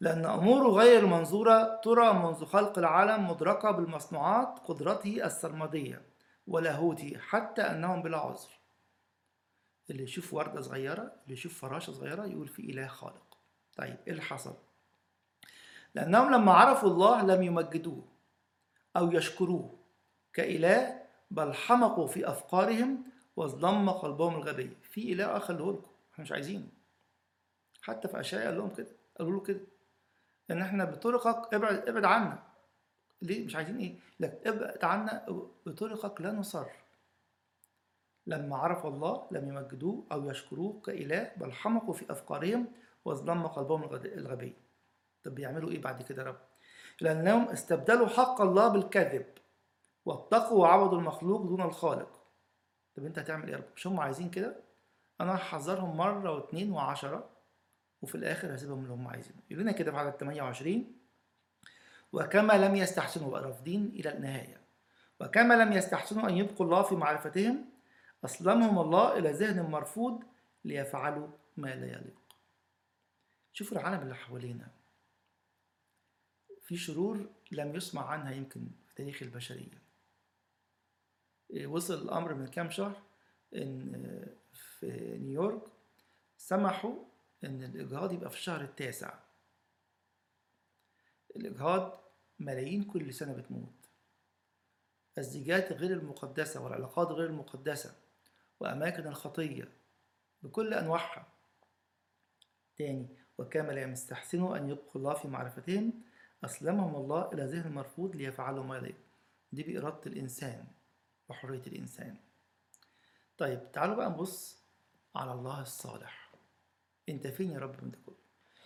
لأن 0.00 0.24
أموره 0.24 0.68
غير 0.68 1.06
منظورة 1.06 1.80
ترى 1.84 2.12
منذ 2.12 2.44
خلق 2.44 2.78
العالم 2.78 3.30
مدركة 3.30 3.70
بالمصنوعات 3.70 4.58
قدرته 4.58 5.26
السرمدية 5.26 6.02
ولاهوته 6.46 7.18
حتى 7.18 7.62
أنهم 7.62 8.02
بلا 8.02 8.18
عذر. 8.18 8.48
اللي 9.90 10.02
يشوف 10.02 10.34
وردة 10.34 10.60
صغيرة 10.60 11.02
اللي 11.02 11.32
يشوف 11.34 11.60
فراشة 11.60 11.92
صغيرة 11.92 12.26
يقول 12.26 12.48
في 12.48 12.62
إله 12.62 12.86
خالق. 12.86 13.38
طيب 13.76 13.96
إيه 14.06 14.12
اللي 14.12 14.22
حصل؟ 14.22 14.54
لأنهم 15.94 16.30
لما 16.34 16.52
عرفوا 16.52 16.88
الله 16.88 17.22
لم 17.22 17.42
يمجدوه 17.42 18.04
أو 18.96 19.12
يشكروه 19.12 19.78
كإله 20.32 21.02
بل 21.30 21.54
حمقوا 21.54 22.06
في 22.06 22.28
أفكارهم 22.28 23.04
وظلم 23.36 23.90
قلبهم 23.90 24.36
الغبي. 24.36 24.76
في 24.82 25.12
إله 25.12 25.36
آخر 25.36 25.54
لكم 25.54 25.90
إحنا 26.12 26.22
مش 26.24 26.32
عايزينه. 26.32 26.68
حتى 27.82 28.08
في 28.08 28.20
أشياء 28.20 28.44
قال 28.44 28.58
لهم 28.58 28.74
كده 28.74 28.96
قالوا 29.18 29.32
له 29.32 29.40
كده. 29.40 29.60
ان 30.50 30.62
إحنا 30.62 30.84
بطرقك 30.84 31.54
ابعد 31.54 31.88
ابعد 31.88 32.04
عنا. 32.04 32.42
ليه؟ 33.22 33.46
مش 33.46 33.56
عايزين 33.56 33.76
إيه؟ 33.78 33.98
لك 34.20 34.46
ابعد 34.46 34.84
عنا 34.84 35.26
بطرقك 35.66 36.20
لا 36.20 36.32
نصر. 36.32 36.66
لما 38.26 38.56
عرفوا 38.56 38.90
الله 38.90 39.26
لم 39.30 39.48
يمجدوه 39.48 40.06
أو 40.12 40.30
يشكروه 40.30 40.80
كإله 40.80 41.32
بل 41.36 41.52
حمقوا 41.52 41.94
في 41.94 42.12
أفكارهم 42.12 42.72
وظلم 43.04 43.46
قلبهم 43.46 43.84
الغبي. 44.04 44.56
طب 45.24 45.34
بيعملوا 45.34 45.70
إيه 45.70 45.80
بعد 45.82 46.02
كده 46.02 46.22
يا 46.22 46.28
رب؟ 46.28 46.38
لأنهم 47.00 47.48
استبدلوا 47.48 48.06
حق 48.08 48.40
الله 48.40 48.68
بالكذب 48.68 49.26
واتقوا 50.06 50.60
وعبدوا 50.62 50.98
المخلوق 50.98 51.42
دون 51.42 51.60
الخالق. 51.62 52.08
طب 52.96 53.04
أنت 53.04 53.18
هتعمل 53.18 53.44
إيه 53.44 53.52
يا 53.52 53.58
رب؟ 53.58 53.64
مش 53.76 53.86
هم 53.86 54.00
عايزين 54.00 54.30
كده؟ 54.30 54.56
أنا 55.20 55.34
هحذرهم 55.34 55.96
مرة 55.96 56.30
واثنين 56.34 56.72
وعشرة. 56.72 57.29
وفي 58.02 58.14
الآخر 58.14 58.54
هسيبهم 58.54 58.82
اللي 58.82 58.92
هم 58.92 59.08
عايزينه. 59.08 59.38
يقول 59.50 59.62
لنا 59.62 59.72
كده 59.72 59.90
في 59.92 59.98
عدد 59.98 60.16
28 60.16 60.96
وكما 62.12 62.52
لم 62.52 62.76
يستحسنوا 62.76 63.38
رافضين 63.38 63.86
إلى 63.86 64.12
النهاية. 64.12 64.60
وكما 65.20 65.54
لم 65.54 65.72
يستحسنوا 65.72 66.28
أن 66.28 66.36
يبقوا 66.36 66.66
الله 66.66 66.82
في 66.82 66.94
معرفتهم 66.94 67.64
أسلمهم 68.24 68.78
الله 68.78 69.18
إلى 69.18 69.30
ذهن 69.30 69.62
مرفوض 69.70 70.24
ليفعلوا 70.64 71.28
ما 71.56 71.74
لا 71.74 71.86
يليق. 71.86 72.20
شوفوا 73.52 73.78
العالم 73.78 74.02
اللي 74.02 74.14
حوالينا. 74.14 74.68
في 76.62 76.76
شرور 76.76 77.30
لم 77.52 77.76
يسمع 77.76 78.06
عنها 78.06 78.32
يمكن 78.32 78.60
في 78.86 78.94
تاريخ 78.94 79.22
البشرية. 79.22 79.82
إيه، 81.50 81.66
وصل 81.66 82.02
الأمر 82.02 82.34
من 82.34 82.46
كام 82.46 82.70
شهر؟ 82.70 83.02
إن 83.54 84.26
في 84.52 85.18
نيويورك 85.18 85.62
سمحوا 86.36 86.94
إن 87.44 87.62
الإجهاض 87.64 88.12
يبقى 88.12 88.30
في 88.30 88.36
الشهر 88.36 88.60
التاسع. 88.60 89.14
الإجهاض 91.36 92.00
ملايين 92.38 92.84
كل 92.84 93.14
سنة 93.14 93.32
بتموت. 93.32 93.88
الزيجات 95.18 95.72
غير 95.72 95.92
المقدسة 95.92 96.64
والعلاقات 96.64 97.08
غير 97.08 97.26
المقدسة 97.26 97.94
وأماكن 98.60 99.06
الخطية 99.06 99.72
بكل 100.42 100.74
أنواعها. 100.74 101.26
تاني 102.76 103.08
وكما 103.38 103.72
لا 103.72 103.82
يستحسنوا 103.82 104.56
أن 104.56 104.70
يبقوا 104.70 104.92
الله 104.96 105.14
في 105.14 105.28
معرفتهم 105.28 106.02
أسلمهم 106.44 106.96
الله 106.96 107.32
إلى 107.32 107.44
ذهن 107.44 107.72
مرفوض 107.72 108.16
ليفعلوا 108.16 108.64
ما 108.64 108.76
يليق 108.76 108.96
دي 109.52 109.62
بإرادة 109.62 110.00
الإنسان 110.06 110.66
وحرية 111.28 111.62
الإنسان. 111.66 112.16
طيب 113.38 113.72
تعالوا 113.72 113.94
بقى 113.94 114.10
نبص 114.10 114.62
على 115.16 115.32
الله 115.32 115.62
الصالح. 115.62 116.29
أنت 117.10 117.26
فين 117.26 117.50
يا 117.50 117.58
رب 117.58 117.84
من 117.84 117.90
ده 117.90 117.98
كله؟ 118.06 118.16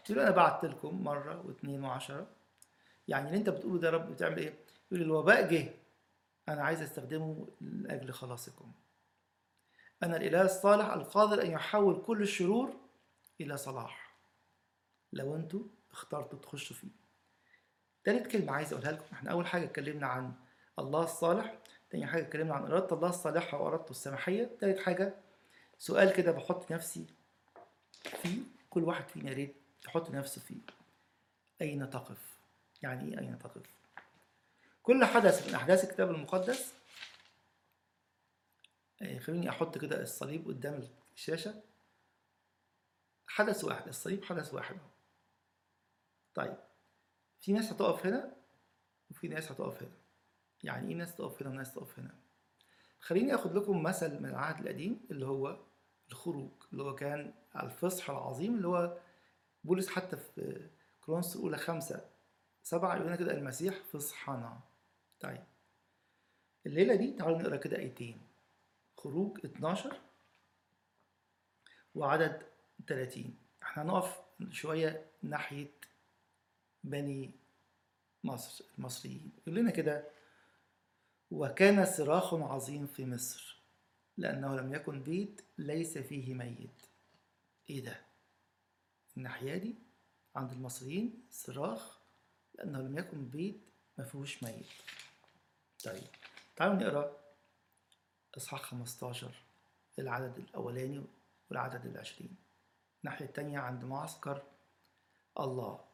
تقول 0.04 0.18
أنا 0.18 0.30
بعت 0.30 0.64
لكم 0.64 1.04
مرة 1.04 1.46
واثنين 1.46 1.84
وعشرة. 1.84 2.26
يعني 3.08 3.26
اللي 3.26 3.38
أنت 3.38 3.48
بتقوله 3.48 3.80
ده 3.80 3.88
يا 3.88 3.92
رب 3.92 4.12
بتعمل 4.12 4.38
إيه؟ 4.38 4.54
يقول 4.90 5.02
الوباء 5.02 5.48
جه. 5.48 5.74
أنا 6.48 6.62
عايز 6.62 6.82
أستخدمه 6.82 7.48
لأجل 7.60 8.12
خلاصكم. 8.12 8.72
أنا 10.02 10.16
الإله 10.16 10.42
الصالح 10.42 10.92
القادر 10.92 11.42
أن 11.42 11.50
يحول 11.50 12.02
كل 12.06 12.22
الشرور 12.22 12.76
إلى 13.40 13.56
صلاح. 13.56 14.16
لو 15.12 15.36
أنتوا 15.36 15.62
اخترتوا 15.92 16.38
تخشوا 16.38 16.76
فيه. 16.76 16.88
تالت 18.04 18.26
كلمة 18.26 18.52
عايز 18.52 18.72
أقولها 18.72 18.92
لكم. 18.92 19.04
إحنا 19.12 19.30
أول 19.30 19.46
حاجة 19.46 19.64
اتكلمنا 19.64 20.06
عن 20.06 20.32
الله 20.78 21.04
الصالح 21.04 21.58
تاني 21.90 22.06
حاجة 22.06 22.22
اتكلمنا 22.22 22.54
عن 22.54 22.64
إرادة 22.64 22.96
الله 22.96 23.08
الصالحة 23.08 23.60
وإرادته 23.60 23.90
السماحية. 23.90 24.56
تالت 24.60 24.78
حاجة 24.78 25.14
سؤال 25.78 26.12
كده 26.12 26.32
بحط 26.32 26.72
نفسي 26.72 27.06
فيه 28.08 28.42
كل 28.70 28.84
واحد 28.84 29.08
فينا 29.08 29.30
يا 29.30 29.34
ريت 29.34 29.56
يحط 29.86 30.10
نفسه 30.10 30.40
فيه 30.40 30.60
أين 31.60 31.90
تقف؟ 31.90 32.38
يعني 32.82 33.12
إيه 33.12 33.18
أين 33.20 33.38
تقف؟ 33.38 33.74
كل 34.82 35.04
حدث 35.04 35.48
من 35.48 35.54
أحداث 35.54 35.84
الكتاب 35.84 36.10
المقدس 36.10 36.74
آه، 39.02 39.18
خليني 39.18 39.50
أحط 39.50 39.78
كده 39.78 40.02
الصليب 40.02 40.46
قدام 40.46 40.88
الشاشة 41.14 41.62
حدث 43.26 43.64
واحد 43.64 43.88
الصليب 43.88 44.24
حدث 44.24 44.54
واحد. 44.54 44.76
طيب 46.34 46.56
في 47.40 47.52
ناس 47.52 47.72
هتقف 47.72 48.06
هنا 48.06 48.36
وفي 49.10 49.28
ناس 49.28 49.52
هتقف 49.52 49.82
هنا 49.82 49.92
يعني 50.62 50.88
إيه 50.88 50.94
ناس 50.94 51.14
تقف 51.14 51.42
هنا 51.42 51.50
وناس 51.50 51.74
تقف 51.74 51.98
هنا 51.98 52.14
خليني 53.00 53.34
آخد 53.34 53.54
لكم 53.56 53.82
مثل 53.82 54.20
من 54.22 54.28
العهد 54.28 54.60
القديم 54.60 55.00
اللي 55.10 55.26
هو 55.26 55.58
الخروج 56.08 56.50
اللي 56.72 56.82
هو 56.82 56.94
كان 56.94 57.34
الفصح 57.56 58.10
العظيم 58.10 58.54
اللي 58.54 58.68
هو 58.68 58.98
بولس 59.64 59.88
حتى 59.88 60.16
في 60.16 60.68
كرونس 61.00 61.36
الأولى 61.36 61.56
خمسة 61.56 62.10
سبعة 62.62 62.96
يقول 62.96 63.16
كده 63.16 63.32
المسيح 63.32 63.74
فصحنا. 63.92 64.60
طيب 65.20 65.44
الليلة 66.66 66.94
دي 66.94 67.12
تعالوا 67.12 67.38
نقرأ 67.38 67.56
كده 67.56 67.78
آيتين. 67.78 68.20
خروج 68.96 69.38
12 69.46 70.00
وعدد 71.94 72.42
30 72.88 73.34
إحنا 73.62 73.82
هنقف 73.82 74.20
شوية 74.50 75.06
ناحية 75.22 75.70
بني 76.84 77.30
مصر 78.24 78.64
المصريين 78.78 79.32
يقول 79.46 79.58
لنا 79.58 79.70
كده 79.70 80.04
وكان 81.30 81.84
صراخ 81.86 82.34
عظيم 82.34 82.86
في 82.86 83.06
مصر. 83.06 83.53
لأنه 84.18 84.56
لم 84.56 84.74
يكن 84.74 85.02
بيت 85.02 85.40
ليس 85.58 85.98
فيه 85.98 86.34
ميت. 86.34 86.86
إيه 87.70 87.84
ده؟ 87.84 88.00
الناحية 89.16 89.56
دي 89.56 89.74
عند 90.36 90.52
المصريين 90.52 91.22
صراخ 91.30 91.98
لأنه 92.54 92.78
لم 92.78 92.98
يكن 92.98 93.28
بيت 93.28 93.60
ما 93.98 94.04
فيهوش 94.04 94.42
ميت. 94.42 94.66
طيب 95.84 96.02
تعالوا 96.56 96.74
نقرأ 96.74 97.16
إصحاح 98.36 98.62
15 98.62 99.34
العدد 99.98 100.38
الأولاني 100.38 101.04
والعدد 101.50 101.86
العشرين. 101.86 102.36
الناحية 103.04 103.24
التانية 103.24 103.58
عند 103.58 103.84
معسكر 103.84 104.42
الله. 105.40 105.84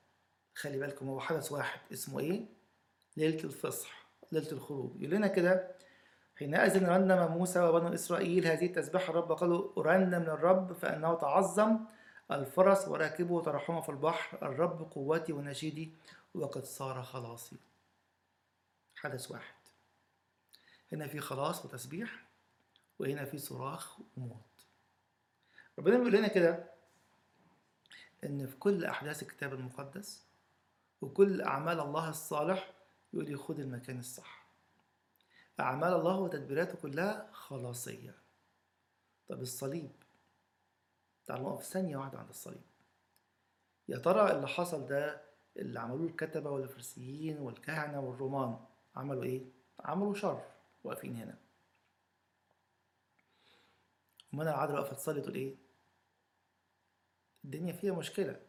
خلي 0.55 0.79
بالكم 0.79 1.09
هو 1.09 1.21
حدث 1.21 1.53
واحد 1.53 1.81
اسمه 1.93 2.21
إيه؟ 2.21 2.47
ليلة 3.17 3.45
الفصح 3.45 4.07
ليلة 4.33 4.53
الخروج. 4.53 5.01
يقول 5.03 5.15
لنا 5.15 5.27
كده 5.27 5.75
حينئذ 6.41 6.89
رنم 6.89 7.33
موسى 7.33 7.61
وبنو 7.61 7.95
إسرائيل 7.95 8.47
هذه 8.47 8.67
التسبيحة 8.67 9.11
الرب 9.11 9.33
قالوا 9.33 9.81
أرنم 9.81 10.23
للرب 10.23 10.73
فإنه 10.73 11.15
تعظم 11.15 11.79
الفرس 12.31 12.89
وراكبه 12.89 13.43
ترحمه 13.43 13.81
في 13.81 13.89
البحر. 13.89 14.39
الرب 14.43 14.91
قوتي 14.93 15.33
ونشيدي 15.33 15.93
وقد 16.35 16.65
صار 16.65 17.03
خلاصي. 17.03 17.57
حدث 18.97 19.31
واحد. 19.31 19.55
هنا 20.93 21.07
في 21.07 21.21
خلاص 21.21 21.65
وتسبيح 21.65 22.23
وهنا 22.99 23.25
في 23.25 23.39
صراخ 23.39 23.99
وموت. 24.17 24.67
ربنا 25.79 25.97
بيقول 25.97 26.13
لنا 26.13 26.29
كده 26.29 26.65
إن 28.25 28.47
في 28.47 28.57
كل 28.57 28.85
أحداث 28.85 29.23
الكتاب 29.23 29.55
المقدس 29.55 30.25
وكل 31.03 31.43
أعمال 31.43 31.81
الله 31.81 32.09
الصالح 32.09 32.71
يقول 33.13 33.31
لي 33.31 33.37
خد 33.37 33.61
المكان 33.61 33.99
الصح. 33.99 34.40
اعمال 35.61 35.93
الله 35.93 36.17
وتدبيراته 36.21 36.79
كلها 36.79 37.29
خلاصية. 37.33 38.15
طب 39.29 39.43
الصليب؟ 39.43 39.91
تعالوا 41.27 41.51
نقف 41.51 41.65
ثانية 41.65 41.97
واحدة 41.97 42.19
عند 42.19 42.29
الصليب. 42.29 42.63
يا 43.89 43.99
ترى 43.99 44.33
اللي 44.33 44.49
حصل 44.49 44.87
ده 44.87 45.21
اللي 45.57 45.81
عملوه 45.81 46.07
الكتبة 46.07 46.51
والفريسيين 46.51 47.39
والكهنة 47.39 48.01
والرومان 48.01 48.59
عملوا 48.97 49.23
إيه؟ 49.23 49.43
عملوا 49.81 50.15
شر. 50.15 50.43
واقفين 50.85 51.17
هنا. 51.17 51.39
ومنى 54.33 54.51
العذراء 54.51 54.81
واقفه 54.81 54.97
تصلي 54.97 55.21
تقول 55.21 55.35
إيه؟ 55.35 55.55
الدنيا 57.45 57.73
فيها 57.73 57.93
مشكلة. 57.93 58.41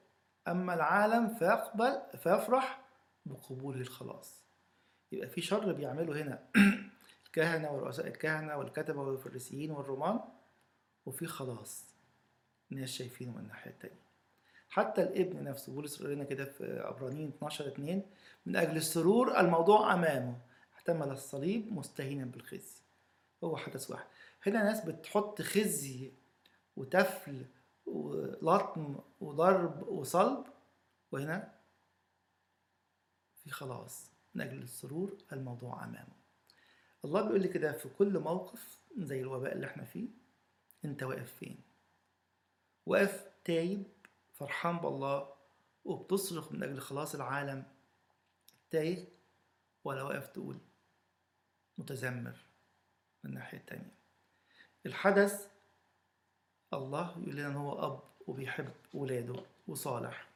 أما 0.48 0.74
العالم 0.74 1.36
فيقبل 1.36 2.02
فيفرح 2.18 2.82
بقبول 3.26 3.82
الخلاص. 3.82 4.42
يبقى 5.12 5.28
في 5.28 5.42
شر 5.42 5.72
بيعمله 5.72 6.22
هنا. 6.22 6.44
الكهنة 7.32 7.72
ورؤساء 7.72 8.08
الكهنة 8.08 8.58
والكتبة 8.58 9.02
والفريسيين 9.02 9.72
والرومان 9.72 10.20
وفي 11.06 11.26
خلاص 11.26 11.86
ناس 12.70 12.90
شايفينه 12.90 13.32
من 13.32 13.40
الناحية 13.40 13.72
التانية. 13.72 14.02
حتى 14.70 15.04
الابن 15.04 15.44
نفسه 15.44 15.74
بولس 15.74 16.00
يقول 16.00 16.14
لنا 16.14 16.24
كده 16.24 16.46
في 16.46 16.80
عبرانيين 16.80 17.30
12 17.30 17.68
2 17.68 18.04
من 18.46 18.56
أجل 18.56 18.78
السرور 18.78 19.40
الموضوع 19.40 19.94
أمامه 19.94 20.38
احتمل 20.74 21.12
الصليب 21.12 21.74
مستهينا 21.74 22.26
بالخزي. 22.26 22.82
هو 23.44 23.58
حدث 23.58 23.92
واحد. 23.92 24.06
هنا 24.46 24.64
ناس 24.64 24.86
بتحط 24.86 25.42
خزي 25.42 26.12
وتفل 26.78 27.46
ولطم 27.86 29.00
وضرب 29.22 29.88
وصلب 29.88 30.46
وهنا 31.12 31.52
في 33.44 33.50
خلاص 33.52 34.12
من 34.36 34.42
أجل 34.42 34.62
السرور 34.62 35.18
الموضوع 35.32 35.84
أمامه. 35.84 36.21
الله 37.06 37.22
بيقول 37.22 37.42
لي 37.42 37.48
كده 37.48 37.72
في 37.72 37.90
كل 37.90 38.20
موقف 38.20 38.78
زي 38.98 39.22
الوباء 39.22 39.54
اللي 39.54 39.68
إحنا 39.68 39.84
فيه 39.86 40.08
انت 40.86 41.04
واقف 41.04 41.34
فين؟ 41.40 41.62
واقف 42.86 43.32
تايب 43.44 43.84
فرحان 44.34 44.78
بالله 44.78 45.34
وبتصرخ 45.86 46.52
من 46.52 46.64
أجل 46.64 46.80
خلاص 46.80 47.16
العالم 47.16 47.64
تايه 48.72 49.06
ولا 49.84 50.04
واقف 50.04 50.28
تقول 50.28 50.58
متذمر 51.78 52.36
من 53.24 53.30
الناحية 53.30 53.58
التانية 53.58 53.92
الحدث 54.86 55.48
الله 56.74 57.12
يقول 57.22 57.36
لنا 57.36 57.48
إن 57.48 57.56
هو 57.56 57.86
أب 57.86 58.00
وبيحب 58.28 58.70
ولاده 58.94 59.44
وصالح. 59.68 60.28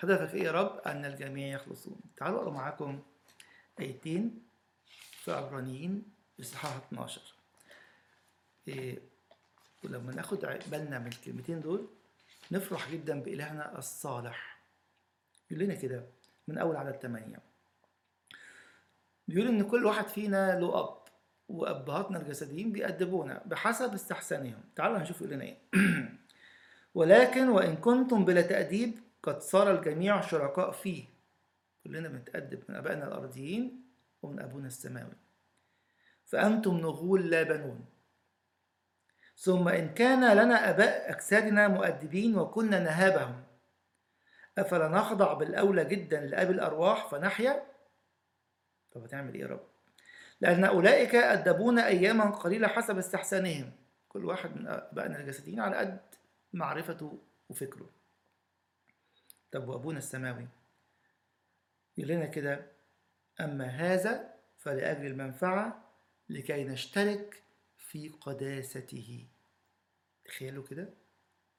هدفك 0.00 0.34
إيه 0.34 0.42
يا 0.42 0.52
رب؟ 0.52 0.78
أن 0.78 1.04
الجميع 1.04 1.54
يخلصون. 1.54 2.00
تعالوا 2.16 2.38
أقرأ 2.38 2.50
معاكم 2.50 3.02
آيتين. 3.80 4.42
في 5.24 5.32
عبرانيين 5.32 6.02
اصحاح 6.40 6.76
12 6.76 7.20
إيه 8.68 8.98
ولما 9.84 10.14
ناخد 10.14 10.38
بالنا 10.70 10.98
من 10.98 11.06
الكلمتين 11.06 11.60
دول 11.60 11.88
نفرح 12.52 12.90
جدا 12.90 13.20
بإلهنا 13.22 13.78
الصالح. 13.78 14.60
يقول 15.50 15.64
لنا 15.64 15.74
كده 15.74 16.06
من 16.48 16.58
أول 16.58 16.76
عدد 16.76 16.92
8 16.92 17.38
بيقول 19.28 19.48
إن 19.48 19.68
كل 19.68 19.86
واحد 19.86 20.08
فينا 20.08 20.60
له 20.60 20.80
أب 20.80 21.00
وأبهاتنا 21.48 22.20
الجسديين 22.20 22.72
بيأدبونا 22.72 23.42
بحسب 23.46 23.94
استحسانهم. 23.94 24.60
تعالوا 24.76 24.98
نشوف 24.98 25.20
يقول 25.20 25.32
لنا 25.32 25.44
إيه. 25.44 25.58
ولكن 26.94 27.48
وإن 27.48 27.76
كنتم 27.76 28.24
بلا 28.24 28.42
تأديب 28.42 28.98
قد 29.22 29.40
صار 29.42 29.70
الجميع 29.78 30.20
شركاء 30.20 30.70
فيه. 30.70 31.04
كلنا 31.84 32.08
بنتأدب 32.08 32.62
من 32.68 32.74
أبائنا 32.74 33.08
الأرضيين. 33.08 33.89
ومن 34.22 34.40
أبونا 34.40 34.66
السماوي. 34.66 35.16
فأنتم 36.26 36.76
نغول 36.76 37.30
لا 37.30 37.42
بنون. 37.42 37.84
ثم 39.36 39.68
إن 39.68 39.94
كان 39.94 40.36
لنا 40.36 40.70
أباء 40.70 41.10
أجسادنا 41.10 41.68
مؤدبين 41.68 42.38
وكنا 42.38 42.80
نهابهم. 42.80 43.44
أفلا 44.58 44.88
نخضع 44.88 45.32
بالأولى 45.32 45.84
جدا 45.84 46.20
لأبي 46.20 46.52
الأرواح 46.52 47.10
فنحيا؟ 47.10 47.66
طب 48.92 49.04
هتعمل 49.04 49.34
إيه 49.34 49.40
يا 49.40 49.46
رب؟ 49.46 49.66
لأن 50.40 50.64
أولئك 50.64 51.14
أدبونا 51.14 51.86
أياما 51.86 52.30
قليلة 52.30 52.68
حسب 52.68 52.98
استحسانهم. 52.98 53.72
كل 54.08 54.24
واحد 54.24 54.56
من 54.56 54.66
أبائنا 54.66 55.18
الجسديين 55.18 55.60
على 55.60 55.76
قد 55.76 56.00
معرفته 56.52 57.18
وفكره. 57.48 57.90
طب 59.52 59.68
وأبونا 59.68 59.98
السماوي؟ 59.98 60.48
يقول 61.96 62.10
لنا 62.12 62.26
كده 62.26 62.66
أما 63.40 63.64
هذا 63.66 64.34
فلأجل 64.58 65.06
المنفعة 65.06 65.84
لكي 66.28 66.64
نشترك 66.64 67.42
في 67.78 68.08
قداسته. 68.08 69.26
تخيلوا 70.24 70.64
كده؟ 70.64 70.88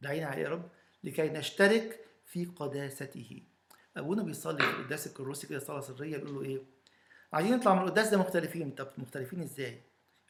دعينا 0.01 0.25
عليه 0.27 0.43
يا 0.43 0.49
رب. 0.49 0.69
لكي 1.03 1.29
نشترك 1.29 2.05
في 2.25 2.45
قداسته. 2.45 3.43
أبونا 3.97 4.23
بيصلي 4.23 4.63
في 4.63 4.69
القداس 4.69 5.07
الكروسي 5.07 5.47
كده 5.47 5.59
صلاة 5.59 5.81
سرية 5.81 6.17
بيقول 6.17 6.35
له 6.35 6.41
إيه؟ 6.41 6.61
عايزين 7.33 7.55
نطلع 7.55 7.73
من 7.73 7.81
القداس 7.81 8.09
ده 8.09 8.17
مختلفين. 8.17 8.71
طب 8.71 8.91
مختلفين 8.97 9.41
إزاي؟ 9.41 9.81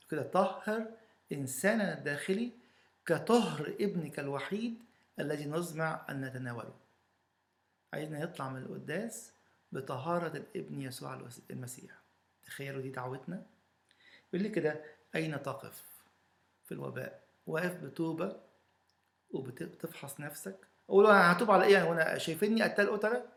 كده 0.09 0.23
طهر 0.23 0.87
إنساننا 1.31 1.97
الداخلي 1.97 2.51
كطهر 3.05 3.75
ابنك 3.79 4.19
الوحيد 4.19 4.83
الذي 5.19 5.45
نزمع 5.45 6.05
أن 6.09 6.21
نتناوله. 6.25 6.75
عايزنا 7.93 8.23
يطلع 8.23 8.49
من 8.49 8.61
القداس 8.61 9.31
بطهارة 9.71 10.37
الابن 10.37 10.81
يسوع 10.81 11.21
المسيح. 11.49 12.01
تخيلوا 12.43 12.81
دي 12.81 12.89
دعوتنا؟ 12.89 13.45
يقول 14.33 14.43
لي 14.43 14.49
كده 14.49 14.85
أين 15.15 15.43
تقف 15.43 15.83
في 16.63 16.71
الوباء؟ 16.71 17.23
واقف 17.47 17.75
بتوبة 17.83 18.41
وبتفحص 19.31 20.19
نفسك؟ 20.19 20.67
أقول 20.89 21.03
له 21.03 21.11
أنا 21.11 21.31
هتوب 21.31 21.51
على 21.51 21.65
إيه؟ 21.65 21.83
وأنا 21.89 22.17
شايفيني 22.17 22.63
قتال 22.63 22.91
قتلة؟ 22.91 23.29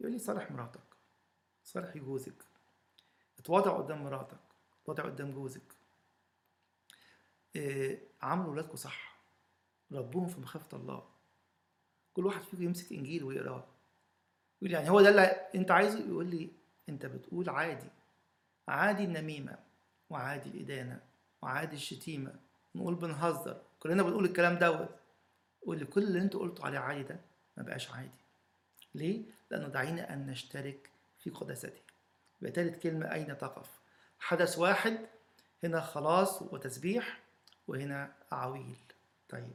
يقول 0.00 0.12
لي 0.12 0.18
صالح 0.18 0.50
مراتك. 0.50 0.80
صالح 1.64 1.96
جوزك. 1.96 2.44
اتواضع 3.38 3.76
قدام 3.76 4.04
مراتك. 4.04 4.38
اتواضع 4.82 5.04
قدام 5.04 5.32
جوزك. 5.32 5.62
إيه 7.56 8.08
عاملوا 8.22 8.50
ولادكم 8.52 8.76
صح. 8.76 9.20
ربوهم 9.92 10.28
في 10.28 10.40
مخافة 10.40 10.76
الله. 10.76 11.10
كل 12.14 12.26
واحد 12.26 12.42
فيكم 12.42 12.62
يمسك 12.62 12.92
إنجيل 12.92 13.24
ويقراه. 13.24 13.66
يقول 14.62 14.72
يعني 14.72 14.90
هو 14.90 15.00
ده 15.00 15.08
اللي 15.08 15.22
أنت 15.54 15.70
عايزه؟ 15.70 15.98
يقول 15.98 16.26
لي 16.26 16.50
أنت 16.88 17.06
بتقول 17.06 17.48
عادي. 17.48 17.88
عادي 18.68 19.04
النميمة 19.04 19.58
وعادي 20.10 20.50
الإدانة 20.50 21.00
وعادي 21.42 21.76
الشتيمة. 21.76 22.34
نقول 22.74 22.94
بنهزر. 22.94 23.62
كلنا 23.80 24.02
بنقول 24.02 24.24
الكلام 24.24 24.58
دوت. 24.58 24.88
قول 25.66 25.78
لي 25.78 25.84
كل 25.84 26.02
اللي 26.02 26.18
أنتوا 26.18 26.40
قلتوا 26.40 26.64
عليه 26.64 26.78
عادي 26.78 27.02
ده 27.02 27.20
ما 27.56 27.62
بقاش 27.62 27.90
عادي. 27.90 28.10
ليه؟ 28.94 29.22
لأنه 29.50 29.68
دعينا 29.68 30.14
أن 30.14 30.26
نشترك 30.26 30.90
في 31.18 31.30
قداسته. 31.30 31.80
يبقى 32.40 32.52
تالت 32.52 32.82
كلمة 32.82 33.12
أين 33.12 33.38
تقف؟ 33.38 33.68
حدث 34.18 34.58
واحد 34.58 34.98
هنا 35.64 35.80
خلاص 35.80 36.42
وتسبيح 36.42 37.20
وهنا 37.68 38.12
عويل. 38.32 38.76
طيب. 39.28 39.50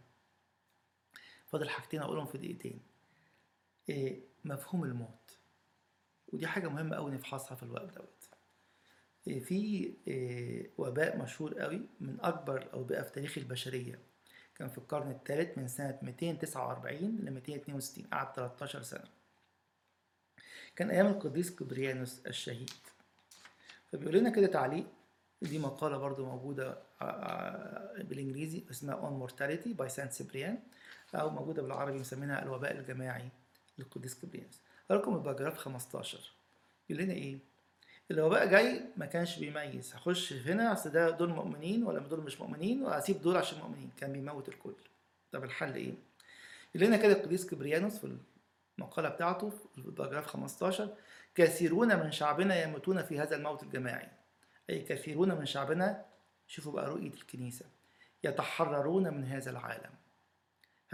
فاضل 1.48 1.70
حاجتين 1.70 2.02
أقولهم 2.02 2.26
في 2.26 2.38
دقيقتين. 2.38 2.80
إيه 3.90 4.20
مفهوم 4.46 4.84
الموت. 4.84 5.38
ودي 6.34 6.48
حاجة 6.48 6.68
مهمة 6.68 6.96
أوي 6.96 7.12
نفحصها 7.12 7.56
في 7.56 7.64
الوقت 7.64 7.96
دوت. 7.96 8.30
إيه 9.28 9.40
في 9.40 9.94
إيه 10.08 10.70
وباء 10.78 11.18
مشهور 11.18 11.60
قوي 11.60 11.82
من 12.00 12.18
أكبر 12.22 12.62
الأوبئة 12.62 13.02
في 13.02 13.12
تاريخ 13.12 13.38
البشرية. 13.38 14.00
كان 14.56 14.70
في 14.70 14.78
القرن 14.78 15.12
الثالث 15.12 15.58
من 15.58 15.68
سنة 15.68 16.00
249 16.02 17.00
ل 17.00 17.32
262 17.32 18.06
قعد 18.06 18.34
13 18.36 18.82
سنة. 18.82 19.06
كان 20.76 20.90
أيام 20.90 21.08
القديس 21.08 21.56
كبريانوس 21.56 22.20
الشهيد. 22.28 22.72
فبيقول 23.92 24.16
لنا 24.16 24.30
كده 24.30 24.48
تعليق 24.48 24.86
دي 25.42 25.60
مقالة 25.60 25.98
برضو 25.98 26.26
موجودة 26.26 26.78
بالإنجليزي 27.98 28.64
اسمها 28.72 28.96
On 28.96 29.30
Mortality 29.30 29.70
by 29.78 29.90
Saint 29.96 30.22
Cyprian 30.22 30.56
أو 31.16 31.30
موجودة 31.30 31.62
بالعربي 31.62 32.00
مسمينها 32.00 32.44
الوباء 32.44 32.72
الجماعي. 32.78 33.30
للقديس 33.78 34.20
كبريانوس 34.20 34.62
لكم 34.90 35.16
الباراجراف 35.16 35.58
15 35.58 36.32
يقول 36.90 37.04
لنا 37.04 37.14
إيه؟ 37.14 37.38
الوباء 38.12 38.46
جاي 38.46 38.82
ما 38.98 39.06
كانش 39.06 39.40
بيميز. 39.40 39.94
هخش 39.96 40.34
هنا 40.34 40.74
أصل 40.74 40.90
ده 40.90 41.10
دول 41.10 41.30
مؤمنين 41.30 41.84
ولا 41.84 42.00
دول 42.00 42.22
مش 42.22 42.42
مؤمنين؟ 42.42 42.84
وأسيب 42.84 43.22
دول 43.22 43.38
عشان 43.38 43.60
مؤمنين. 43.60 43.90
كان 44.00 44.14
بيموت 44.14 44.50
الكل. 44.50 44.74
طب 45.32 45.44
الحل 45.44 45.76
إيه؟ 45.76 45.94
يقول 46.76 46.88
لنا 46.88 46.98
كده 46.98 47.14
القديس 47.14 47.46
كبريانوس 47.50 47.98
في 47.98 48.18
المقالة 48.80 49.10
بتاعته 49.10 49.50
في 49.50 49.78
الباراجراف 49.78 50.26
15 50.26 50.90
كثيرون 51.36 52.00
من 52.00 52.12
شعبنا 52.12 52.64
يموتون 52.64 53.04
في 53.04 53.20
هذا 53.20 53.36
الموت 53.36 53.64
الجماعي. 53.64 54.08
أي 54.70 54.82
كثيرون 54.82 55.36
من 55.36 55.46
شعبنا 55.46 56.06
شوفوا 56.48 56.72
بقى 56.74 56.90
رؤية 56.90 57.14
الكنيسة 57.14 57.66
يتحررون 58.24 59.14
من 59.14 59.24
هذا 59.24 59.52
العالم. 59.52 59.92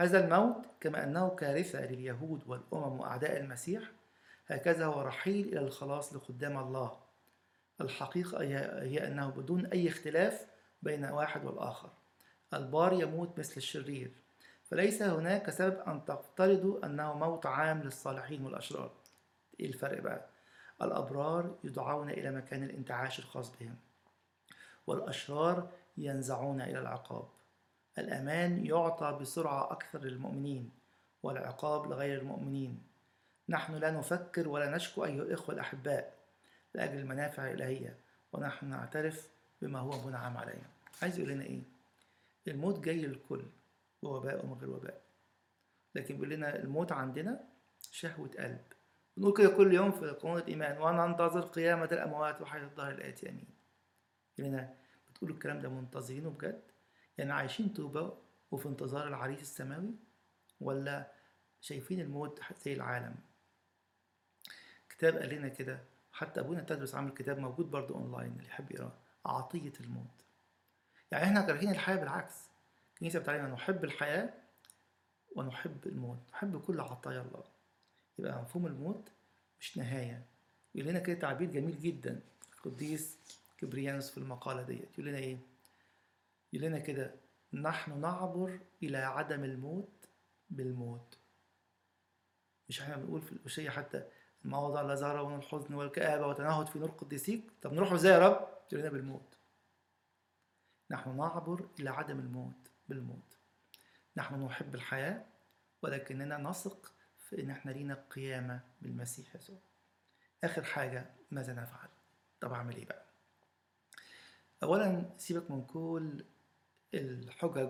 هذا 0.01 0.25
الموت 0.25 0.65
كما 0.79 1.03
أنه 1.03 1.29
كارثة 1.29 1.85
لليهود 1.85 2.43
والأمم 2.47 2.99
وأعداء 2.99 3.37
المسيح. 3.37 3.83
هكذا 4.47 4.85
هو 4.85 5.01
رحيل 5.01 5.47
إلى 5.47 5.59
الخلاص 5.59 6.13
لخدام 6.13 6.57
الله. 6.57 6.99
الحقيقة 7.81 8.41
هي 8.83 9.07
أنه 9.07 9.29
بدون 9.29 9.65
أي 9.65 9.87
اختلاف 9.87 10.45
بين 10.81 11.05
واحد 11.05 11.45
والآخر. 11.45 11.89
البار 12.53 12.93
يموت 12.93 13.39
مثل 13.39 13.53
الشرير. 13.57 14.11
فليس 14.63 15.01
هناك 15.01 15.49
سبب 15.49 15.79
أن 15.87 16.05
تفترضوا 16.05 16.85
أنه 16.85 17.13
موت 17.13 17.45
عام 17.45 17.81
للصالحين 17.83 18.45
والأشرار. 18.45 18.91
إيه 19.59 19.67
الفرق 19.67 20.01
بقى؟ 20.01 20.25
الأبرار 20.81 21.55
يدعون 21.63 22.09
إلى 22.09 22.31
مكان 22.31 22.63
الانتعاش 22.63 23.19
الخاص 23.19 23.51
بهم 23.59 23.75
والأشرار 24.87 25.69
ينزعون 25.97 26.61
إلى 26.61 26.79
العقاب. 26.79 27.27
الأمان 27.97 28.65
يعطى 28.65 29.17
بسرعة 29.21 29.71
أكثر 29.71 29.99
للمؤمنين 29.99 30.71
والعقاب 31.23 31.91
لغير 31.91 32.21
المؤمنين. 32.21 32.83
نحن 33.49 33.75
لا 33.75 33.91
نفكر 33.91 34.47
ولا 34.49 34.75
نشكو 34.75 35.05
أيها 35.05 35.23
الإخوة 35.23 35.55
الأحباء 35.55 36.17
لأجل 36.73 36.99
المنافع 36.99 37.47
الإلهية 37.47 37.97
ونحن 38.33 38.65
نعترف 38.65 39.29
بما 39.61 39.79
هو 39.79 40.07
منعم 40.07 40.37
علينا. 40.37 40.69
عايز 41.01 41.17
يقول 41.19 41.31
لنا 41.31 41.43
إيه؟ 41.43 41.61
الموت 42.47 42.79
جاي 42.79 43.01
للكل 43.01 43.41
بوباء 44.03 44.45
ومن 44.45 44.53
غير 44.53 44.69
وباء. 44.69 45.01
لكن 45.95 46.15
بيقول 46.15 46.29
لنا 46.29 46.55
الموت 46.55 46.91
عندنا 46.91 47.43
شهوة 47.91 48.29
قلب. 48.39 48.61
بنقول 49.17 49.37
كده 49.37 49.49
كل 49.49 49.73
يوم 49.73 49.91
في 49.91 50.09
قانون 50.09 50.37
الإيمان 50.37 50.77
وأنا 50.77 51.05
أنتظر 51.05 51.41
قيامة 51.41 51.89
الأموات 51.91 52.41
وحياة 52.41 52.63
الظهر 52.63 52.91
الآتي. 52.91 53.29
أمين. 53.29 53.47
يقول 54.37 54.51
لنا 54.51 54.75
بتقولوا 55.09 55.35
الكلام 55.35 55.59
ده 55.59 55.69
منتظرينه 55.69 56.29
بجد؟ 56.29 56.70
يعني 57.17 57.33
عايشين 57.33 57.73
توبة 57.73 58.17
وفي 58.51 58.65
انتظار 58.67 59.07
العريس 59.07 59.41
السماوي؟ 59.41 59.93
ولا 60.61 61.11
شايفين 61.61 61.99
الموت 62.01 62.41
زي 62.65 62.73
العالم؟ 62.73 63.15
كتاب 64.89 65.17
قال 65.17 65.29
لنا 65.35 65.47
كده 65.47 65.79
حتى 66.13 66.39
أبونا 66.39 66.61
تدرس 66.61 66.95
عامل 66.95 67.11
كتاب 67.11 67.39
موجود 67.39 67.71
برضه 67.71 67.95
أونلاين 67.95 68.31
اللي 68.31 68.45
يحب 68.47 68.71
يقراه 68.71 68.91
عطية 69.25 69.73
الموت. 69.79 70.25
يعني 71.11 71.23
إحنا 71.25 71.41
كارهين 71.41 71.69
الحياة 71.71 71.95
بالعكس. 71.95 72.35
الكنيسة 72.93 73.19
بتعلمنا 73.19 73.53
نحب 73.53 73.83
الحياة 73.83 74.33
ونحب 75.35 75.77
الموت 75.87 76.19
نحب 76.33 76.61
كل 76.61 76.79
عطايا 76.79 77.21
الله. 77.21 77.43
يبقى 78.19 78.41
مفهوم 78.41 78.65
الموت 78.67 79.09
مش 79.59 79.77
نهاية. 79.77 80.25
يقول 80.75 80.89
لنا 80.89 80.99
كده 80.99 81.19
تعبير 81.19 81.51
جميل 81.51 81.79
جدا 81.81 82.19
القديس 82.53 83.17
كبريانوس 83.57 84.11
في 84.11 84.17
المقالة 84.17 84.61
ديت. 84.61 84.89
يقول 84.93 85.05
لنا 85.09 85.17
إيه؟ 85.17 85.37
يقول 86.53 86.67
لنا 86.67 86.79
كده 86.79 87.15
نحن 87.53 88.01
نعبر 88.01 88.59
إلى 88.83 88.97
عدم 88.97 89.43
الموت 89.43 90.09
بالموت 90.49 91.17
مش 92.69 92.81
إحنا 92.81 92.95
بنقول 92.95 93.21
في 93.21 93.31
الوشيه 93.31 93.69
حتى 93.69 94.07
الموضع 94.45 94.81
لا 94.81 94.95
زهر 94.95 95.35
الحزن 95.35 95.73
والكآبة 95.73 96.27
وتنهد 96.27 96.67
في 96.67 96.79
نور 96.79 96.89
قديسيك 96.91 97.51
طب 97.61 97.73
نروحوا 97.73 97.95
إزاي 97.95 98.11
يا 98.13 98.19
رب؟ 98.27 98.47
تقول 98.69 98.81
لنا 98.81 98.89
بالموت 98.89 99.37
نحن 100.91 101.17
نعبر 101.17 101.67
إلى 101.79 101.89
عدم 101.89 102.19
الموت 102.19 102.71
بالموت 102.89 103.37
نحن 104.17 104.45
نحب 104.45 104.75
الحياة 104.75 105.25
ولكننا 105.81 106.37
نثق 106.37 106.93
في 107.17 107.41
إن 107.41 107.49
إحنا 107.49 107.71
لينا 107.71 108.05
قيامة 108.09 108.59
بالمسيح 108.81 109.35
يسوع 109.35 109.59
آخر 110.43 110.63
حاجة 110.63 111.05
ماذا 111.31 111.53
نفعل؟ 111.53 111.89
طب 112.41 112.53
أعمل 112.53 112.75
إيه 112.75 112.85
بقى؟ 112.85 113.05
أولا 114.63 115.09
سيبك 115.17 115.51
من 115.51 115.65
كل 115.65 116.25
الحجج 116.93 117.69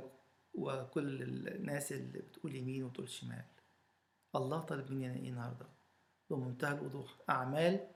وكل 0.54 1.22
الناس 1.48 1.92
اللي 1.92 2.20
بتقول 2.20 2.56
يمين 2.56 2.84
وتقول 2.84 3.10
شمال. 3.10 3.46
الله 4.36 4.60
طالب 4.62 4.92
مني 4.92 5.06
أنا 5.08 5.16
إيه 5.16 5.30
النهاردة؟ 5.30 5.66
بمنتهى 6.30 6.74
الوضوح. 6.74 7.16
أعمال 7.30 7.88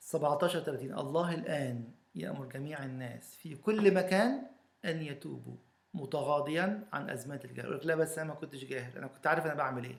17 0.00 0.60
30 0.60 0.98
الله 0.98 1.34
الآن 1.34 1.92
يأمر 2.14 2.46
جميع 2.46 2.84
الناس 2.84 3.34
في 3.36 3.54
كل 3.56 3.94
مكان 3.94 4.46
أن 4.84 5.02
يتوبوا 5.02 5.56
متغاضيا 5.94 6.88
عن 6.92 7.10
أزمات 7.10 7.44
الجهل. 7.44 7.66
يقول 7.66 7.86
لا 7.86 7.94
بس 7.94 8.18
أنا 8.18 8.28
ما 8.28 8.34
كنتش 8.34 8.64
جاهل. 8.64 8.98
أنا 8.98 9.06
كنت 9.06 9.26
عارف 9.26 9.44
أنا 9.46 9.54
بعمل 9.54 9.84
إيه. 9.84 9.96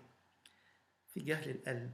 في 1.07 1.19
جهل 1.19 1.49
القلب 1.49 1.91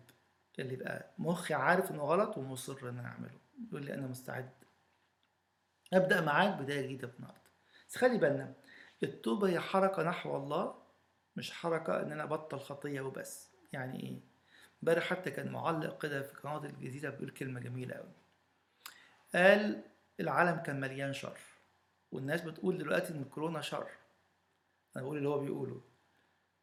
اللي 0.60 0.76
بقى 0.76 1.12
مخي 1.18 1.54
عارف 1.54 1.92
إنه 1.92 2.04
غلط 2.04 2.38
ومصر 2.38 2.90
إن 2.90 2.98
أنا 2.98 3.08
أعمله. 3.08 3.40
يقول 3.68 3.86
لي 3.86 3.94
أنا 3.94 4.08
مستعد. 4.08 4.50
أبدأ 5.94 6.22
معاك 6.22 6.62
بداية 6.62 6.82
جديدة 6.82 7.12
النهاردة 7.20 7.51
بس 7.92 7.98
خلي 7.98 8.18
بالنا 8.18 8.54
التوبة 9.04 9.50
هي 9.50 9.60
حركة 9.60 10.04
نحو 10.04 10.38
الله 10.38 10.76
مش 11.36 11.52
حركة 11.52 12.02
إن 12.02 12.12
أنا 12.12 12.24
أبطل 12.24 12.60
خطية 12.60 13.02
وبس 13.02 13.50
يعني 13.74 14.04
إيه؟ 14.04 14.20
امبارح 14.84 15.04
حتى 15.04 15.32
كان 15.32 15.52
معلق 15.52 16.02
كده 16.02 16.22
في 16.22 16.34
قناة 16.36 16.66
الجزيرة 16.66 17.10
بيقول 17.10 17.30
كلمة 17.30 17.60
جميلة 17.60 17.96
أوي 17.96 18.12
قال 19.36 19.84
العالم 20.20 20.60
كان 20.60 20.80
مليان 20.80 21.14
شر 21.14 21.40
والناس 22.12 22.42
بتقول 22.42 22.78
دلوقتي 22.78 23.14
إن 23.14 23.22
الكورونا 23.22 23.62
شر 23.62 23.88
أنا 24.96 25.04
بقول 25.04 25.18
اللي 25.18 25.30
هو 25.30 25.40
بيقوله 25.40 25.82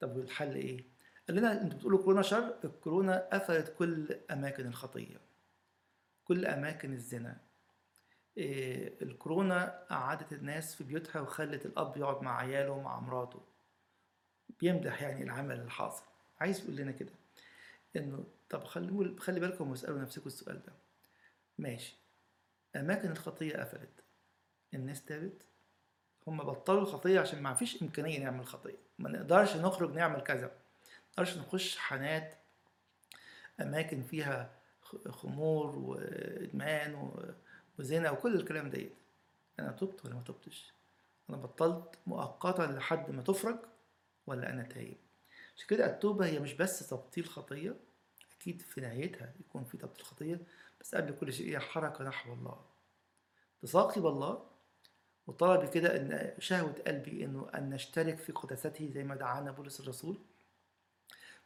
طب 0.00 0.16
والحل 0.16 0.54
إيه؟ 0.54 0.84
قال 1.28 1.36
لنا 1.36 1.62
أنتوا 1.62 1.78
بتقولوا 1.78 1.98
كورونا 2.02 2.22
شر 2.22 2.54
الكورونا 2.64 3.28
قفلت 3.32 3.74
كل 3.78 4.20
أماكن 4.30 4.66
الخطية 4.66 5.20
كل 6.24 6.46
أماكن 6.46 6.92
الزنا 6.92 7.47
الكورونا 8.38 9.86
قعدت 9.90 10.32
الناس 10.32 10.74
في 10.74 10.84
بيوتها 10.84 11.20
وخلت 11.20 11.66
الأب 11.66 11.96
يقعد 11.96 12.22
مع 12.22 12.38
عياله 12.38 12.70
ومع 12.70 13.00
مراته. 13.00 13.40
بيمدح 14.60 15.02
يعني 15.02 15.22
العمل 15.22 15.60
الحاصل. 15.60 16.04
عايز 16.40 16.60
يقول 16.60 16.76
لنا 16.76 16.92
كده 16.92 17.12
إنه 17.96 18.24
طب 18.50 18.64
خلي 18.64 19.16
خلي 19.18 19.40
بالكم 19.40 19.70
واسألوا 19.70 20.00
نفسكم 20.00 20.26
السؤال 20.26 20.62
ده. 20.66 20.72
ماشي. 21.58 21.96
أماكن 22.76 23.10
الخطية 23.10 23.56
قفلت. 23.56 24.04
الناس 24.74 25.04
تابت 25.04 25.42
هم 26.26 26.36
بطلوا 26.38 26.80
الخطية 26.80 27.20
عشان 27.20 27.42
ما 27.42 27.54
فيش 27.54 27.82
إمكانية 27.82 28.18
نعمل 28.18 28.46
خطية. 28.46 28.78
ما 28.98 29.10
نقدرش 29.10 29.56
نخرج 29.56 29.94
نعمل 29.94 30.20
كذا. 30.20 30.46
ما 30.46 30.52
نقدرش 31.10 31.38
نخش 31.38 31.76
حانات 31.76 32.34
أماكن 33.60 34.02
فيها 34.02 34.50
خمور 35.08 35.78
وإدمان 35.78 36.94
وزنا 37.78 38.10
وكل 38.10 38.34
الكلام 38.36 38.70
ده 38.70 38.88
أنا 39.58 39.72
تبت 39.72 40.04
ولا 40.04 40.14
ما 40.14 40.22
تبتش؟ 40.22 40.72
أنا 41.30 41.36
بطلت 41.36 41.98
مؤقتا 42.06 42.62
لحد 42.62 43.10
ما 43.10 43.22
تفرج 43.22 43.58
ولا 44.26 44.50
أنا 44.50 44.62
تايب 44.62 44.96
عشان 45.56 45.66
كده 45.68 45.86
التوبة 45.86 46.26
هي 46.26 46.38
مش 46.38 46.52
بس 46.54 46.88
تبطيل 46.88 47.26
خطية 47.28 47.76
أكيد 48.40 48.62
في 48.62 48.80
نهايتها 48.80 49.32
يكون 49.40 49.64
في 49.64 49.76
تبطيل 49.76 50.04
خطية 50.04 50.40
بس 50.80 50.94
قبل 50.94 51.14
كل 51.14 51.32
شيء 51.32 51.48
هي 51.50 51.58
حركة 51.58 52.04
نحو 52.04 52.32
الله. 52.32 52.64
تساقي 53.62 54.00
بالله 54.00 54.46
وطلبي 55.26 55.66
كده 55.68 55.96
إن 55.96 56.34
شهوة 56.38 56.74
قلبي 56.86 57.24
إنه 57.24 57.50
أن 57.54 57.70
نشترك 57.70 58.18
في 58.18 58.32
قداسته 58.32 58.90
زي 58.90 59.04
ما 59.04 59.14
دعانا 59.14 59.50
بولس 59.50 59.80
الرسول 59.80 60.18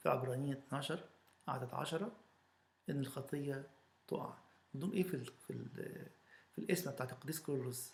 في 0.02 0.08
عبرانية 0.08 0.52
12 0.52 1.04
عدد 1.48 1.74
10 1.74 2.12
إن 2.90 3.00
الخطية 3.00 3.70
تقع. 4.08 4.34
نقول 4.74 4.92
إيه 4.92 5.02
في 5.02 5.14
ال 5.14 5.26
في 5.26 5.50
ال 5.50 6.06
في 6.52 6.58
الاسم 6.58 6.90
بتاعت 6.90 7.12
القديس 7.12 7.40
كورلوس 7.40 7.92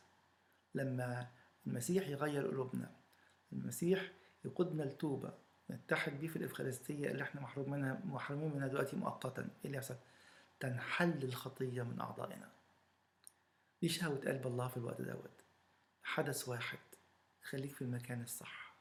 لما 0.75 1.29
المسيح 1.67 2.09
يغير 2.09 2.47
قلوبنا 2.47 2.91
المسيح 3.53 4.13
يقودنا 4.45 4.83
لتوبة 4.83 5.33
نتحد 5.71 6.21
بيه 6.21 6.29
في 6.29 6.37
الإفخارستية 6.37 7.11
اللي 7.11 7.23
إحنا 7.23 7.41
محروم 7.41 7.71
منها 7.71 8.01
محرومين 8.05 8.55
منها 8.55 8.69
دلوقتي 8.69 8.97
مؤقتا. 8.97 9.43
إيه 9.43 9.49
اللي 9.65 9.77
يحصل؟ 9.77 9.97
تنحل 10.61 11.25
الخطية 11.25 11.83
من 11.83 12.01
أعضائنا. 12.01 12.49
دي 13.83 13.89
شهوة 13.89 14.17
قلب 14.17 14.47
الله 14.47 14.69
في 14.69 14.77
الوقت 14.77 15.01
دوت. 15.01 15.31
حدث 16.03 16.49
واحد 16.49 16.79
خليك 17.43 17.73
في 17.75 17.83
المكان 17.83 18.23
الصح. 18.23 18.75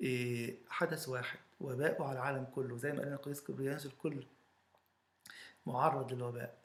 إيه 0.00 0.58
حدث 0.68 1.08
واحد 1.08 1.38
وباء 1.60 2.02
على 2.02 2.12
العالم 2.12 2.44
كله. 2.44 2.76
زي 2.76 2.92
ما 2.92 2.98
قال 2.98 3.12
القديس 3.12 3.44
كبريانوس 3.44 3.86
الكل 3.86 4.26
معرض 5.66 6.12
للوباء. 6.12 6.58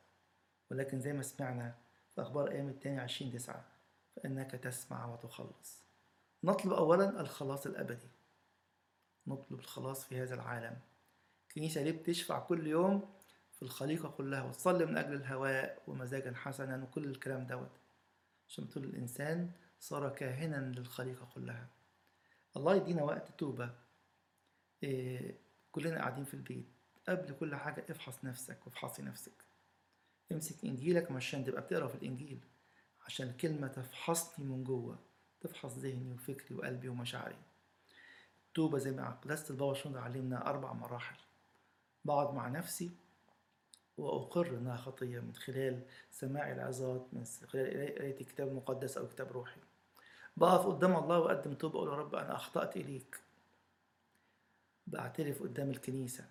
ولكن 0.72 1.00
زي 1.00 1.14
ما 1.14 1.22
سمعنا 1.22 1.76
في 2.16 2.22
أخبار 2.22 2.52
أيام 2.52 2.70
التاني 2.70 3.00
عشرين 3.00 3.32
تسعة 3.32 3.66
فإنك 4.16 4.52
تسمع 4.52 5.06
وتخلص. 5.06 5.84
نطلب 6.44 6.74
أولا 6.74 7.22
الخلاص 7.22 7.66
الأبدي. 7.66 8.10
نطلب 9.28 9.60
الخلاص 9.60 10.06
في 10.06 10.22
هذا 10.22 10.36
العالم. 10.36 10.80
الكنيسة 11.48 11.84
ليه 11.84 11.92
بتشفع 11.92 12.40
كل 12.40 12.68
يوم 12.68 13.14
في 13.52 13.62
الخليقة 13.62 14.10
كلها 14.10 14.44
وتصلي 14.44 14.86
من 14.86 14.98
أجل 14.98 15.14
الهواء 15.14 15.84
ومزاجا 15.88 16.34
حسنا 16.34 16.84
وكل 16.84 17.06
الكلام 17.06 17.48
دوت. 17.48 17.72
عشان 18.48 18.70
تقول 18.70 18.84
الإنسان 18.84 19.52
صار 19.80 20.10
كاهنا 20.10 20.56
للخليقة 20.56 21.30
كلها. 21.36 21.68
الله 22.58 22.76
يدينا 22.76 23.04
وقت 23.04 23.40
توبة. 23.40 23.76
إيه 24.84 25.38
كلنا 25.72 25.98
قاعدين 25.98 26.24
في 26.24 26.34
البيت. 26.34 26.70
قبل 27.10 27.34
كل 27.34 27.56
حاجة 27.56 27.86
افحص 27.90 28.26
نفسك 28.26 28.58
وافحصي 28.66 29.02
نفسك. 29.02 29.51
امسك 30.32 30.65
إنجيلك 30.65 31.12
مش 31.12 31.28
عشان 31.28 31.46
تبقى 31.46 31.62
بتقرأ 31.62 31.88
في 31.88 31.96
الإنجيل 31.96 32.39
عشان 33.06 33.28
الكلمة 33.28 33.67
تفحصني 33.67 34.46
من 34.46 34.63
جوه 34.63 35.00
تفحص 35.41 35.78
ذهني 35.78 36.13
وفكري 36.13 36.56
وقلبي 36.56 36.89
ومشاعري. 36.89 37.38
التوبة 38.48 38.78
زي 38.78 38.91
ما 38.91 39.10
قداسة 39.10 39.52
البابا 39.52 39.74
شنودة 39.74 40.02
علمنا 40.02 40.50
أربع 40.50 40.74
مراحل. 40.74 41.15
بقعد 42.06 42.34
مع 42.34 42.48
نفسي 42.48 42.91
وأقر 43.98 44.48
إنها 44.48 44.78
خطية 44.78 45.20
من 45.20 45.36
خلال 45.36 45.82
سماع 46.12 46.52
العظات 46.52 47.08
من 47.13 47.26
خلال 47.26 47.96
قراية 47.96 48.22
الكتاب 48.22 48.48
المقدس 48.48 48.98
أو 48.98 49.08
كتاب 49.08 49.32
روحي. 49.32 49.62
بقف 50.38 50.65
قدام 50.65 50.96
الله 50.96 51.20
وأقدم 51.20 51.54
توبة 51.54 51.76
أقول 51.80 51.89
يا 51.89 51.96
رب 51.96 52.15
أنا 52.15 52.36
أخطأت 52.36 52.78
إليك. 52.78 53.20
بعترف 54.88 55.44
قدام 55.44 55.70
الكنيسة. 55.70 56.26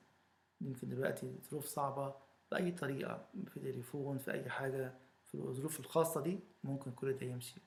يمكن 0.60 0.88
دلوقتي 0.88 1.38
ظروف 1.50 1.66
صعبة 1.66 2.14
بأي 2.50 2.72
طريقة 2.72 3.26
في 3.46 3.60
تليفون 3.60 4.18
في 4.18 4.32
أي 4.32 4.50
حاجة 4.50 4.94
في 5.26 5.34
الظروف 5.34 5.80
الخاصة 5.80 6.20
دي 6.20 6.40
ممكن 6.64 6.92
كل 6.92 7.12
ده 7.18 7.26
يمشي. 7.26 7.60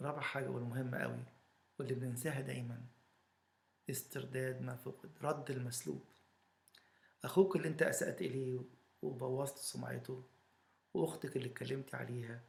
رابع 0.00 0.20
حاجة 0.20 0.48
والمهمة 0.48 0.98
قوي 0.98 1.22
واللي 1.78 1.94
بننساها 1.94 2.40
دايما 2.40 2.80
استرداد 3.90 4.62
ما 4.62 4.76
فقد 4.76 5.10
رد 5.22 5.50
المسلوب. 5.50 6.04
أخوك 7.24 7.56
اللي 7.56 7.68
أنت 7.68 7.82
أسأت 7.82 8.22
إليه 8.22 8.60
وبوظت 9.02 9.58
سمعته 9.58 10.22
وأختك 10.94 11.36
اللي 11.36 11.48
اتكلمت 11.48 11.94
عليها 11.94 12.40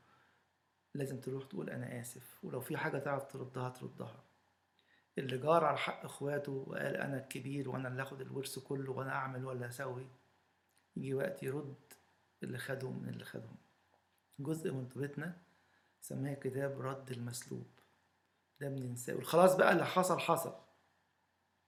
لازم 0.96 1.20
تروح 1.22 1.44
تقول 1.46 1.70
أنا 1.70 2.02
آسف 2.02 2.44
ولو 2.44 2.62
في 2.62 2.78
حاجة 2.78 2.98
تعرف 2.98 3.24
تردها 3.34 3.70
تردها. 3.70 4.24
اللي 5.18 5.38
جار 5.38 5.66
على 5.66 5.78
حق 5.78 6.06
إخواته 6.06 6.52
وقال 6.52 6.96
أنا 6.98 7.18
الكبير 7.18 7.70
وأنا 7.70 7.88
اللي 7.88 8.02
آخد 8.02 8.22
الورث 8.22 8.60
كله 8.60 8.92
وأنا 8.92 9.12
أعمل 9.12 9.46
ولا 9.46 9.68
أسوي 9.70 10.08
يجي 11.00 11.14
وقت 11.14 11.44
يرد 11.44 11.76
اللي 12.44 12.58
خدهم 12.58 13.04
من 13.04 13.10
اللي 13.10 13.26
خدهم. 13.26 13.56
جزء 14.40 14.72
من 14.74 14.90
توبتنا 14.90 15.38
سماها 16.02 16.34
كتاب 16.34 16.82
رد 16.82 17.12
المسلوب. 17.12 17.68
ده 18.62 18.70
بننساه. 18.70 19.16
والخلاص 19.16 19.56
بقى 19.56 19.72
اللي 19.72 19.86
حصل 19.86 20.20
حصل. 20.20 20.56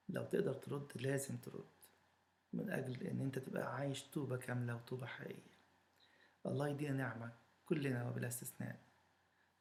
لو 0.09 0.25
تقدر 0.25 0.53
ترد 0.53 0.91
لازم 0.95 1.37
ترد. 1.37 1.65
من 2.53 2.69
أجل 2.69 3.03
إن 3.03 3.21
أنت 3.21 3.39
تبقى 3.39 3.75
عايش 3.75 4.03
توبة 4.03 4.37
كاملة 4.37 4.75
وتوبة 4.75 5.05
حقيقية. 5.05 5.51
الله 6.45 6.67
يدينا 6.69 6.93
نعمة 6.97 7.31
كلنا 7.65 8.09
وبلا 8.09 8.27
استثناء. 8.27 8.79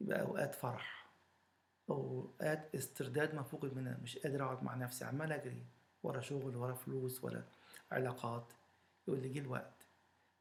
يبقى 0.00 0.20
أوقات 0.20 0.54
فرح. 0.54 1.10
أوقات 1.90 2.74
استرداد 2.74 3.34
ما 3.34 3.42
فقد 3.42 3.74
منها. 3.74 3.98
مش 4.02 4.18
قادر 4.18 4.44
أقعد 4.44 4.62
مع 4.62 4.74
نفسي. 4.74 5.04
عمال 5.04 5.32
أجري. 5.32 5.66
ورا 6.02 6.20
شغل 6.20 6.56
ورا 6.56 6.74
فلوس 6.74 7.24
ولا 7.24 7.44
علاقات. 7.90 8.52
يقول 9.10 9.22
لي 9.22 9.28
جه 9.28 9.38
الوقت 9.38 9.86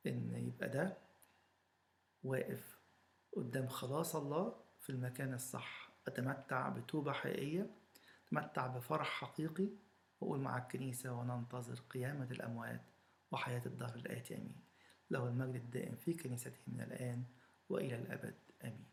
إن 0.08 0.34
يبقى 0.48 0.70
ده 0.70 0.98
واقف 2.24 2.80
قدام 3.36 3.68
خلاص 3.68 4.16
الله 4.16 4.56
في 4.80 4.90
المكان 4.90 5.34
الصح. 5.34 5.90
أتمتع 6.08 6.70
بتوبة 6.70 7.12
حقيقية 7.12 7.70
أتمتع 8.28 8.68
بفرح 8.68 9.08
حقيقي 9.08 9.70
وأقول 10.22 10.40
مع 10.40 10.58
الكنيسة 10.58 11.12
وننتظر 11.12 11.80
قيامة 11.90 12.28
الأموات 12.32 12.82
وحياة 13.32 13.62
الدهر 13.66 13.96
الآتي. 13.96 14.36
آمين. 14.36 14.56
له 15.12 15.28
المجد 15.28 15.56
الدائم 15.56 15.96
في 15.96 16.14
كنيسته 16.14 16.60
من 16.68 16.82
الآن 16.82 17.24
وإلى 17.70 17.96
الأبد. 17.96 18.36
آمين. 18.64 18.89